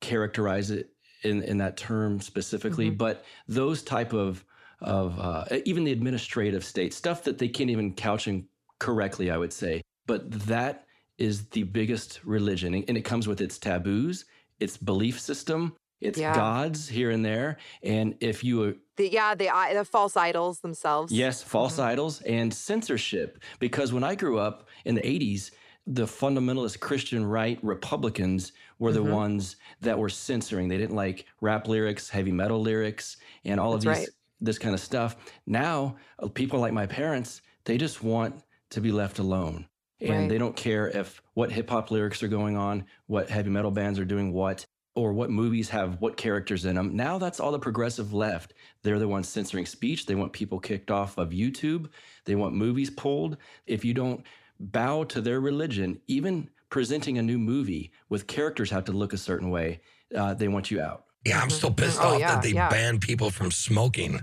[0.00, 0.90] characterize it
[1.22, 2.98] in, in that term specifically, Mhm.
[2.98, 4.44] but those type of
[4.82, 8.48] of uh, even the administrative state stuff that they can't even couch in
[8.80, 9.82] correctly, I would say.
[10.06, 10.86] But that
[11.18, 14.24] is the biggest religion, and it comes with its taboos,
[14.58, 16.34] its belief system, its Yeah.
[16.34, 17.58] gods here and there.
[17.82, 21.12] And if you The, yeah, the, the false idols themselves.
[21.12, 23.38] Yes, false idols and censorship.
[23.60, 25.50] Because when I grew up in the 80s,
[25.86, 29.12] the fundamentalist Christian right Republicans were the Mhm.
[29.12, 30.68] ones that were censoring.
[30.68, 34.08] They didn't like rap lyrics, heavy metal lyrics, and all of these right.
[34.42, 35.16] this kind of stuff.
[35.46, 39.66] Now, uh, people like my parents, they just want to be left alone.
[40.00, 40.28] And Right.
[40.28, 43.98] they don't care if what hip hop lyrics are going on, what heavy metal bands
[43.98, 44.64] are doing what,
[44.94, 46.96] or what movies have what characters in them.
[46.96, 48.54] Now that's all the progressive left.
[48.82, 50.06] They're the ones censoring speech.
[50.06, 51.90] They want people kicked off of YouTube.
[52.24, 53.36] They want movies pulled.
[53.66, 54.24] If you don't
[54.58, 59.18] bow to their religion, even presenting a new movie with characters have to look a
[59.18, 59.80] certain way,
[60.16, 61.04] uh, they want you out.
[61.26, 62.70] Yeah, I'm still pissed Oh, off yeah, that they yeah.
[62.70, 64.20] banned people from smoking.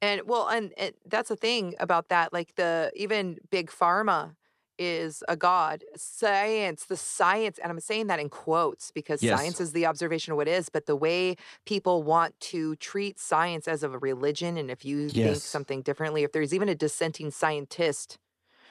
[0.00, 2.32] And well, and, and that's the thing about that.
[2.32, 4.36] Like the even big pharma
[4.78, 5.82] is a god.
[5.96, 9.36] Science, the science, and I'm saying that in quotes because Yes.
[9.40, 11.34] science is the observation of what is, but the way
[11.66, 16.22] people want to treat science as of a religion, and if you think something differently,
[16.22, 18.18] if there's even a dissenting scientist,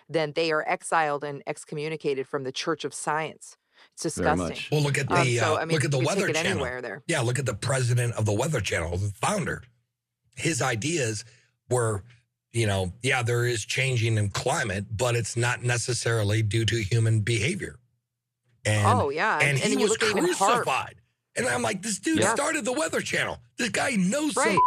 [0.08, 3.58] then they are exiled and excommunicated from the Church of Science.
[3.94, 4.58] It's disgusting.
[4.72, 6.52] Well, look at the Um, so uh, I mean, look at the Weather Channel.
[6.54, 7.04] anywhere there.
[7.08, 9.64] Yeah, look at the president of the Weather Channel, the founder.
[10.38, 11.26] His ideas
[11.70, 12.04] were,
[12.54, 17.22] you know, yeah, there is changing in climate, but it's not necessarily due to human
[17.22, 17.76] behavior.
[18.66, 20.38] And oh yeah, and, he you was look at even HAARP.
[20.38, 20.96] crucified.
[21.36, 22.34] And I'm like, this dude Yeah.
[22.34, 23.40] started the Weather Channel.
[23.58, 24.54] This guy knows Right.
[24.56, 24.60] some.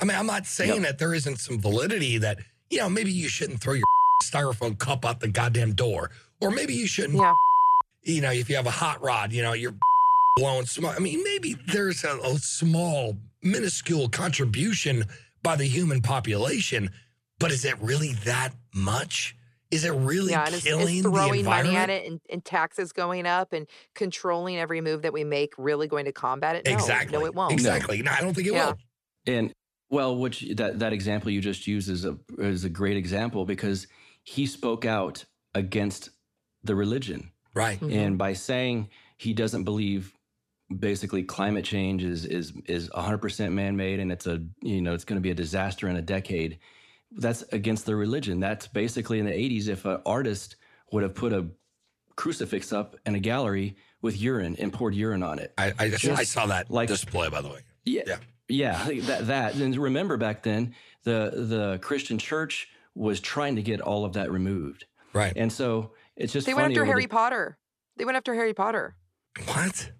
[0.00, 2.38] I mean, I'm not saying that there isn't some validity that,
[2.70, 3.84] you know, maybe you shouldn't throw your
[4.24, 6.10] styrofoam cup out the goddamn door.
[6.40, 7.34] Or maybe you shouldn't, Yeah.
[8.04, 9.74] you know, if you have a hot rod, you know, you're
[10.36, 10.94] blowing smoke.
[10.96, 15.04] I mean, maybe there's a, a small, minuscule contribution
[15.42, 16.90] by the human population,
[17.38, 19.36] but is it really that much?
[19.70, 22.92] Is it really yeah, it's, killing it's the throwing money at it and, and taxes
[22.92, 26.66] going up and controlling every move that we make really going to combat it?
[26.66, 27.18] No, exactly.
[27.18, 27.52] No, it won't.
[27.52, 28.02] Exactly.
[28.02, 28.66] No, I don't think it Yeah.
[28.66, 28.78] will.
[29.26, 29.52] And
[29.88, 33.86] well, which that that example you just used is a is a great example because
[34.24, 35.24] he spoke out
[35.54, 36.10] against
[36.62, 37.80] the religion, Right.
[37.80, 37.92] Mhm.
[37.94, 40.12] and by saying he doesn't believe
[40.78, 45.16] basically climate change is is is 100% man-made and it's a you know it's going
[45.16, 46.58] to be a disaster in a decade
[47.16, 50.56] that's against the religion that's basically in the 80s if an artist
[50.92, 51.46] would have put a
[52.16, 56.06] crucifix up in a gallery with urine and poured urine on it I, I, Just
[56.20, 57.60] I saw that like- display, by the way.
[57.84, 58.02] yeah.
[58.06, 58.16] Yeah.
[58.48, 58.88] Yeah.
[59.06, 59.54] that that.
[59.54, 64.30] And remember back then, the the Christian church was trying to get all of that
[64.30, 64.84] removed.
[65.14, 65.32] Right.
[65.36, 67.56] And so it's just They went after Harry the- Potter.
[67.96, 68.94] They went after Harry Potter.
[69.46, 69.90] What?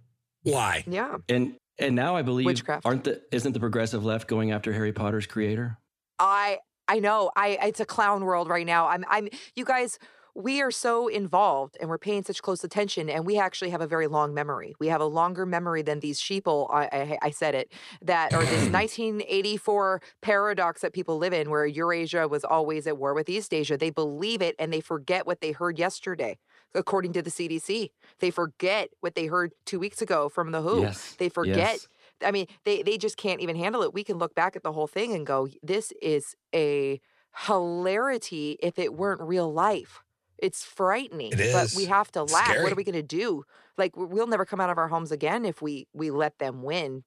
[0.42, 0.84] Why?
[0.86, 1.16] Yeah.
[1.28, 2.86] and and now I believe Witchcraft.
[2.86, 5.78] aren't the isn't the progressive left going after Harry Potter's creator?
[6.18, 7.30] I I know.
[7.36, 8.88] I it's a clown world right now.
[8.88, 9.98] I'm I'm you guys
[10.34, 13.86] we are so involved and we're paying such close attention and we actually have a
[13.86, 14.74] very long memory.
[14.80, 17.72] We have a longer memory than these sheeple I I, I said it
[18.02, 23.14] that or this 1984 paradox that people live in where Eurasia was always at war
[23.14, 23.76] with East Asia.
[23.76, 26.38] They believe it and they forget what they heard yesterday.
[26.74, 30.80] According to the CDC, they forget what they heard two weeks ago from the WHO.
[30.82, 31.14] Yes.
[31.18, 31.88] They forget Yes.
[32.24, 33.92] I mean, they they just can't even handle it.
[33.92, 37.00] We can look back at the whole thing and go, this is a
[37.46, 40.02] hilarity if it weren't real life.
[40.38, 41.32] It's frightening.
[41.32, 42.46] It But we have to laugh.
[42.46, 42.62] scary.
[42.62, 43.44] What are we gonna do?
[43.76, 46.62] Like we- we'll never come out of our homes again if we we let them
[46.62, 47.04] win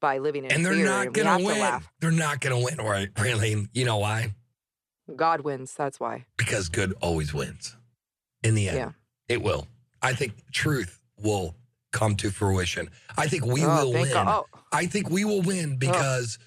[0.00, 1.82] by living in And they're not going to to win.
[2.00, 3.10] They're not going to win, right?
[3.18, 3.68] Really?
[3.74, 4.34] You know why?
[5.14, 5.74] God wins.
[5.74, 6.24] That's why.
[6.38, 7.76] Because good always wins.
[8.42, 8.90] In the end, Yeah.
[9.28, 9.66] it will.
[10.02, 11.54] I think truth will
[11.92, 12.88] come to fruition.
[13.18, 14.12] I think we oh, will win.
[14.12, 14.28] God.
[14.28, 16.38] Oh, I think we will win because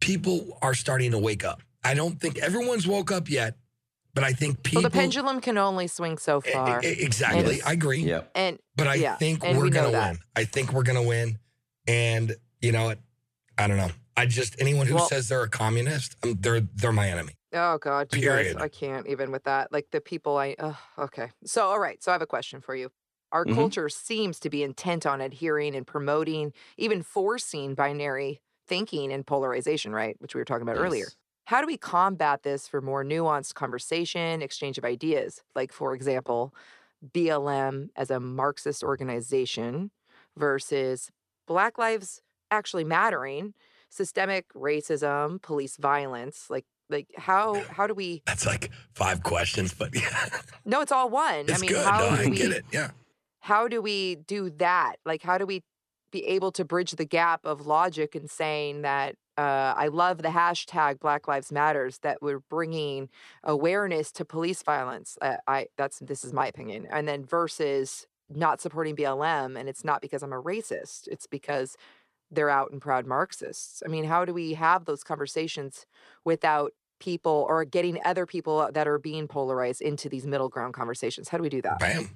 [0.00, 1.62] people are starting to wake up.
[1.84, 3.56] I don't think everyone's woke up yet,
[4.14, 4.82] but I think people.
[4.82, 6.80] well, the pendulum can only swing so e- far.
[6.82, 7.60] exactly.
[7.60, 8.00] And- I agree.
[8.02, 8.30] Yep.
[8.34, 10.18] and But I Yeah, think and we're we going to win.
[10.34, 11.38] I think we're going to win.
[11.86, 12.98] And you know what?
[13.58, 13.90] I don't know.
[14.16, 17.34] I just anyone who Well- says they're a communist, um, they're they're my enemy.
[17.56, 18.56] Oh God, you guys, Period.
[18.56, 19.72] I can't even with that.
[19.72, 20.54] Like the people I.
[20.58, 22.90] Uh, okay, so all right, so I have a question for you.
[23.32, 23.54] Our Mhm.
[23.54, 29.92] culture seems to be intent on adhering and promoting, even forcing binary thinking and polarization,
[29.92, 30.20] right?
[30.20, 31.04] Which we were talking about earlier.
[31.04, 31.16] Yes.
[31.46, 35.42] How do we combat this for more nuanced conversation, exchange of ideas?
[35.54, 36.54] Like, for example,
[37.14, 39.90] BLM as a Marxist organization
[40.36, 41.10] versus
[41.46, 43.54] Black Lives Actually Mattering,
[43.90, 46.50] systemic racism, police violence.
[46.50, 48.22] Like, like how how do we?
[48.26, 50.28] That's like five questions, but yeah,
[50.64, 51.40] No, it's all one.
[51.48, 51.86] it's I mean, good.
[51.86, 52.36] how No, do I we?
[52.36, 52.64] get it.
[52.72, 52.90] Yeah.
[53.40, 54.96] How do we do that?
[55.04, 55.62] Like, how do we
[56.10, 59.16] be able to bridge the gap of logic and saying that?
[59.38, 63.10] Uh, I love the hashtag Black Lives Matters that we're bringing
[63.44, 65.18] awareness to police violence.
[65.20, 69.84] Uh, I that's this is my opinion, and then versus not supporting BLM, and it's
[69.84, 71.06] not because I'm a racist.
[71.08, 71.76] It's because
[72.30, 73.82] they're out and proud Marxists.
[73.84, 75.86] I mean, how do we have those conversations
[76.24, 81.28] without people or getting other people that are being polarized into these middle ground conversations?
[81.28, 81.78] How do we do that?
[81.78, 82.10] Bam.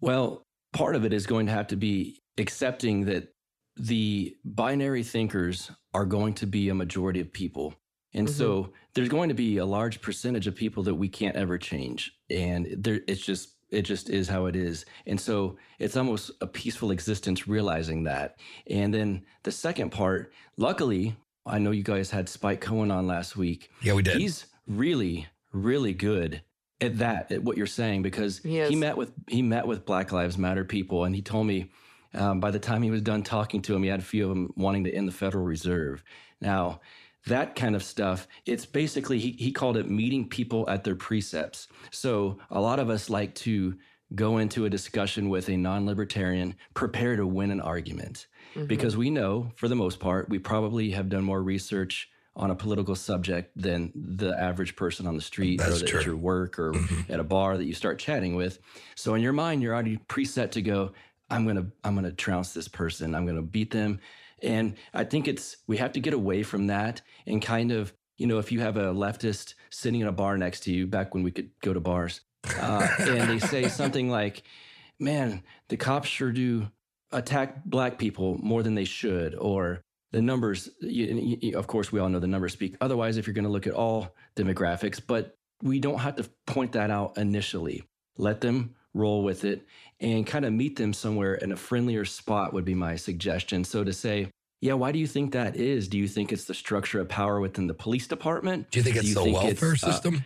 [0.00, 3.32] Well, part of it is going to have to be accepting that
[3.76, 7.74] the binary thinkers are going to be a majority of people.
[8.12, 8.36] And mm-hmm.
[8.36, 12.12] so there's going to be a large percentage of people that we can't ever change.
[12.28, 14.84] And there it's just it just is how it is.
[15.06, 18.38] And so it's almost a peaceful existence realizing that.
[18.68, 21.16] And then the second part, luckily,
[21.46, 23.70] I know you guys had Spike Cohen on last week.
[23.82, 24.18] Yeah, we did.
[24.18, 26.42] He's really, really good
[26.80, 30.12] at that, at what you're saying, because He he, met with he met with Black
[30.12, 31.70] Lives Matter people, and he told me
[32.14, 34.30] um, by the time he was done talking to him, he had a few of
[34.30, 36.02] them wanting to end the Federal Reserve.
[36.40, 36.80] Now,
[37.26, 41.68] that kind of stuff, it's basically he he called it meeting people at their precepts.
[41.90, 43.76] So a lot of us like to
[44.14, 48.66] go into a discussion with a non-libertarian, prepare to win an argument Mhm.
[48.66, 52.54] because we know for the most part we probably have done more research on a
[52.56, 56.58] political subject than the average person on the street That's or that at your work
[56.58, 57.10] or Mhm.
[57.10, 58.58] at a bar that you start chatting with
[58.96, 60.92] so in your mind you're already preset to go
[61.28, 64.00] i'm gonna i'm gonna trounce this person i'm gonna beat them
[64.42, 68.26] and i think it's we have to get away from that and kind of you
[68.26, 71.22] know if you have a leftist sitting in a bar next to you back when
[71.22, 72.20] we could go to bars
[72.58, 74.42] uh, and they say something like
[74.98, 76.68] man the cops sure do
[77.12, 79.80] attack black people more than they should or
[80.12, 82.76] the numbers you, you- of course we all know the numbers speak.
[82.80, 86.72] Otherwise if you're going to look at all demographics but we don't have to point
[86.72, 87.84] that out initially.
[88.16, 89.66] Let them roll with it
[90.00, 93.84] and kind of meet them somewhere in a friendlier spot would be my suggestion so
[93.84, 94.28] to say
[94.60, 97.40] yeah why do you think that is do you think it's the structure of power
[97.40, 100.24] within the police department Do you think it's you the think welfare it's, uh, system?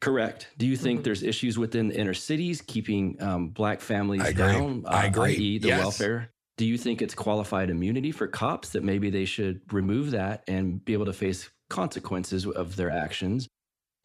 [0.00, 0.48] Correct.
[0.58, 1.04] Do you think Mhm.
[1.04, 4.42] there's issues within the inner cities keeping um, black families I agree.
[4.42, 4.84] down?
[4.88, 5.36] I agree.
[5.36, 5.78] i.e., the Yes.
[5.78, 6.32] welfare.
[6.56, 10.84] Do you think it's qualified immunity for cops that maybe they should remove that and
[10.84, 13.46] be able to face consequences of their actions?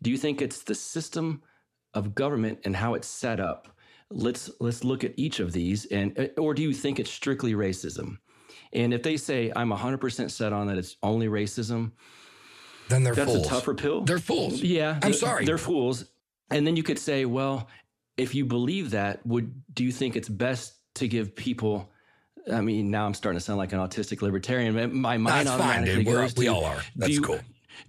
[0.04, 1.42] Do you think it's the system
[1.96, 3.76] of government and how it's set up?
[4.10, 7.54] Let's let's look at each of these, and uh, or do you think it's strictly
[7.54, 8.18] racism?
[8.74, 11.92] And if they say I'm 100% set on that it's only racism,
[12.90, 13.26] Then they're fools.
[13.28, 13.48] that's fools.
[13.48, 14.02] a tougher pill.
[14.02, 14.62] They're fools.
[14.62, 15.46] Yeah, I'm sorry.
[15.46, 16.06] They're fools.
[16.52, 17.68] And then you could say, well,
[18.18, 21.90] if you believe that, would do you think it's best to give people?
[22.52, 24.74] I mean, now I'm starting to sound like an autistic libertarian.
[24.74, 26.08] but My mind That's fine, automatically dude.
[26.14, 26.78] We're, goes we all are.
[26.78, 27.40] do That's you, cool.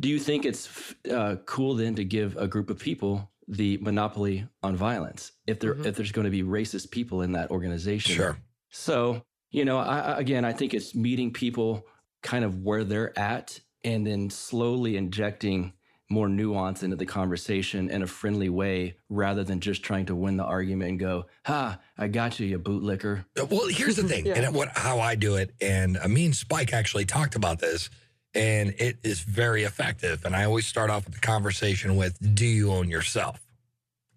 [0.00, 0.68] Do you think it's
[1.10, 5.74] uh, cool then to give a group of people the monopoly on violence if there
[5.74, 5.86] Mhm.
[5.86, 8.14] if there's going to be racist people in that organization?
[8.14, 8.38] Sure.
[8.70, 11.86] So, you know, I, I- again, I think it's meeting people
[12.22, 15.72] kind of where they're at and then slowly injecting
[16.10, 20.36] more nuance into the conversation in a friendly way rather than just trying to win
[20.38, 23.26] the argument and go, ha, I got you, you bootlicker.
[23.50, 24.34] Well, here's the thing, Yeah.
[24.38, 27.90] and what how I do it, and uh, me and Spike actually talked about this,
[28.34, 30.24] and it is very effective.
[30.24, 33.40] And I always start off with the conversation with, "Do you own yourself?"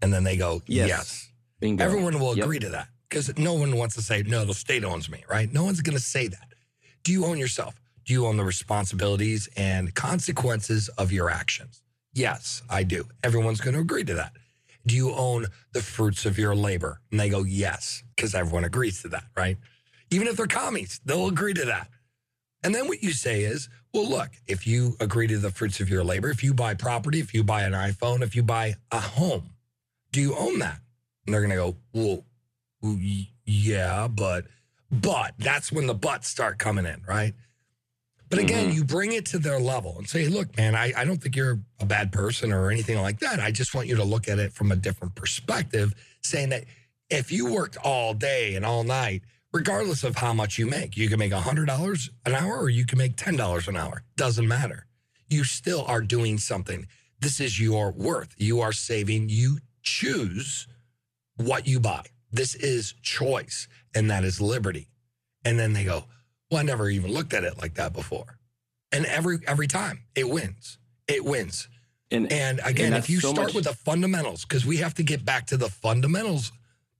[0.01, 0.87] And then they go, Yes.
[1.61, 2.45] "Yes." Everyone will Yep.
[2.45, 5.51] agree to that because no one wants to say, "No, the state owns me," right?
[5.51, 6.53] No one's going to say that.
[7.03, 7.75] Do you own yourself?
[8.05, 11.81] Do you own the responsibilities and consequences of your actions?
[12.13, 13.07] Yes, I do.
[13.23, 14.33] Everyone's going to agree to that.
[14.87, 16.99] Do you own the fruits of your labor?
[17.11, 19.57] And they go, yes, because everyone agrees to that, right?
[20.09, 21.89] Even if they're commies, they'll agree to that.
[22.63, 25.89] And then what you say is, well, look, if you agree to the fruits of
[25.89, 28.99] your labor, if you buy property, if you buy an iPhone, if you buy a
[28.99, 29.49] home,
[30.11, 30.79] do you own that?
[31.25, 32.23] And they're going to go, well,
[33.45, 34.45] yeah, but,
[34.91, 37.33] but that's when the buts start coming in, right?
[38.29, 38.75] But again, Mhm.
[38.75, 41.59] you bring it to their level and say, look, man, I, I don't think you're
[41.81, 43.41] a bad person or anything like that.
[43.41, 46.63] I just want you to look at it from a different perspective, saying that
[47.09, 49.23] if you worked all day and all night,
[49.53, 52.97] regardless of how much you make, you can make $100 an hour or you can
[52.97, 54.03] make $10 an hour.
[54.15, 54.85] Doesn't matter.
[55.27, 56.87] You still are doing something.
[57.19, 58.33] This is your worth.
[58.37, 59.29] You are saving.
[59.29, 60.67] You choose
[61.37, 62.03] what you buy.
[62.31, 64.87] This is choice, and that is liberty.
[65.43, 66.05] And then they go,
[66.49, 68.37] Well, I never even looked at it like that before.
[68.91, 70.77] And every every time it wins.
[71.07, 71.67] It wins.
[72.09, 74.93] And, And again, that's if you so start much- with the fundamentals, because we have
[74.95, 76.51] to get back to the fundamentals,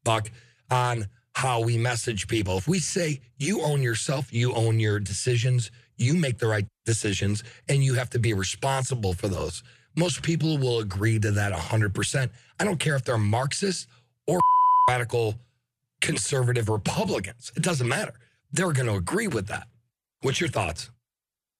[0.03, 0.29] Buck,
[0.69, 2.57] on how we message people.
[2.57, 7.43] If we say you own yourself, you own your decisions, you make the right decisions,
[7.69, 9.63] and you have to be responsible for those.
[9.95, 12.29] Most people will agree to that 100%.
[12.59, 13.87] I don't care if they're Marxist
[14.27, 14.39] or
[14.89, 15.35] radical
[16.01, 17.51] conservative Republicans.
[17.55, 18.13] It doesn't matter.
[18.51, 19.67] They're going to agree with that.
[20.21, 20.89] What's your thoughts?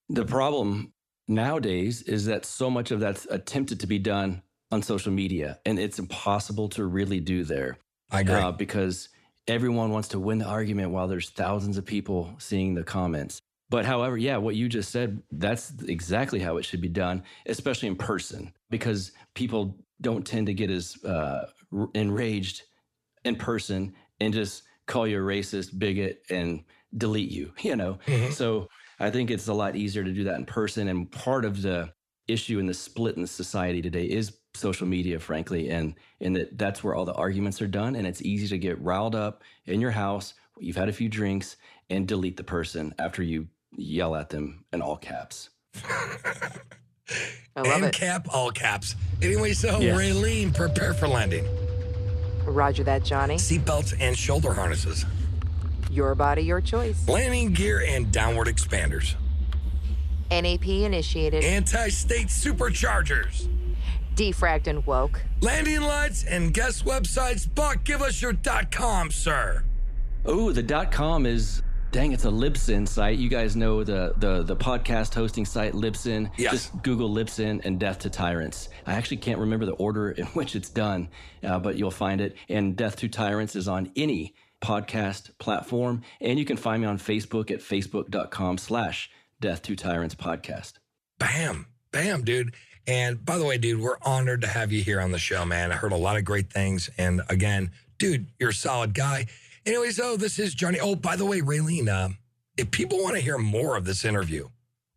[0.10, 0.94] The problem
[1.28, 4.42] nowadays is that so much of that's attempted to be done
[4.72, 7.78] on social media, and it's impossible to really do there
[8.10, 8.36] I agree.
[8.36, 9.10] uh, because
[9.52, 13.42] everyone wants to win the argument while there's thousands of people seeing the comments.
[13.70, 17.88] But however, yeah, what you just said, that's exactly how it should be done, especially
[17.88, 21.46] in person, because people don't tend to get as uh,
[21.94, 22.64] enraged
[23.24, 26.64] in person and just call you a racist, bigot, and
[26.98, 28.00] delete you, you know?
[28.08, 28.32] Mhm.
[28.34, 28.68] So
[29.00, 30.88] I think it's a lot easier to do that in person.
[30.88, 31.94] And part of the
[32.28, 36.84] issue in the split in society today is social media, frankly, and and that that's
[36.84, 37.96] where all the arguments are done.
[37.96, 40.34] And it's easy to get riled up in your house.
[40.60, 41.58] You've had a few drinks
[41.90, 45.50] and delete the person after you yell at them in all caps.
[47.56, 47.94] I love and it.
[47.94, 48.96] cap, all caps.
[49.22, 49.96] Anyway, so Yeah.
[49.96, 51.46] Raylene, prepare for landing.
[52.46, 53.36] Roger that, Johnny.
[53.36, 55.06] Seatbelts and shoulder harnesses.
[55.90, 57.08] Your body, your choice.
[57.08, 59.16] Landing gear and downward expanders.
[60.30, 61.44] NAP initiated.
[61.44, 63.48] Anti-state superchargers.
[64.16, 65.22] Defragged and woke.
[65.42, 67.54] Landing lights and guest websites.
[67.54, 69.64] Buck, give us your dot com, sir.
[70.26, 73.18] Oh, the dot com is dang, it's a Libsyn site.
[73.18, 76.30] You guys know the the the podcast hosting site Libsyn.
[76.38, 76.52] Yes.
[76.52, 78.70] Just Google Libsyn and Death to Tyrants.
[78.86, 81.10] I actually can't remember the order in which it's done,
[81.44, 82.36] uh, but you'll find it.
[82.50, 86.98] And Death to Tyrants is on any podcast platform, and you can find me on
[86.98, 89.10] Facebook at facebook.com slash
[89.40, 90.74] Death to Tyrants podcast.
[91.18, 92.54] Bam, bam, dude.
[92.88, 95.72] And by the way, dude, we're honored to have you here on the show, man.
[95.72, 96.90] I heard a lot of great things.
[96.98, 99.28] And again, dude, you're a solid guy.
[99.66, 100.80] Anyways, so this is Johnny.
[100.80, 102.10] Oh, by the way, Raylene, uh,
[102.58, 104.50] if people want to hear more of this interview,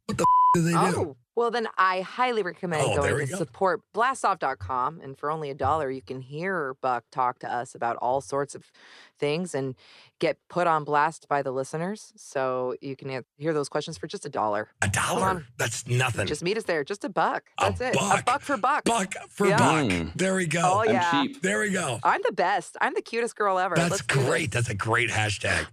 [0.07, 0.76] what the f- do they do?
[0.76, 3.37] Oh, Well, then I highly recommend Oh, going to go.
[3.37, 5.01] support blastoff.com.
[5.03, 8.55] And for only a dollar, you can hear Buck talk to us about all sorts
[8.55, 8.70] of
[9.18, 9.74] things and
[10.20, 12.12] get put on blast by the listeners.
[12.16, 14.68] So you can hear those questions for just a dollar.
[14.82, 15.45] A dollar?
[15.59, 16.26] That's nothing.
[16.26, 16.85] Just meet us there.
[16.85, 17.45] Just a buck.
[17.59, 17.95] A That's it.
[17.95, 18.20] buck.
[18.20, 18.85] A buck for buck.
[18.85, 19.59] buck for Yeah.
[19.59, 19.85] buck.
[19.87, 20.12] Mm.
[20.14, 20.61] There we go.
[20.64, 21.11] Oh, I'm yeah.
[21.11, 21.43] cheap.
[21.43, 21.99] There we go.
[22.05, 22.76] I'm the best.
[22.80, 23.74] I'm the cutest girl ever.
[23.74, 24.53] That's Let's great.
[24.53, 25.66] That's a great hashtag.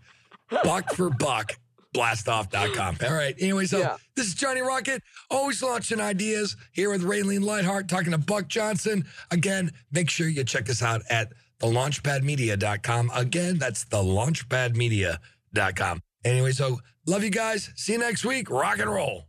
[0.63, 1.53] buck for buck.
[1.95, 2.97] Blastoff.com.
[3.03, 3.35] All right.
[3.39, 3.97] Anyway, so Yeah.
[4.15, 9.05] this is Johnny Rocket, always launching ideas here with Raylene Lightheart talking to Buck Johnson.
[9.29, 13.11] Again, make sure you check us out at thelaunchpadmedia.com.
[13.13, 16.01] Again, that's thelaunchpadmedia.com.
[16.23, 17.71] Anyway, so love you guys.
[17.75, 18.49] See you next week.
[18.49, 19.27] Rock and roll.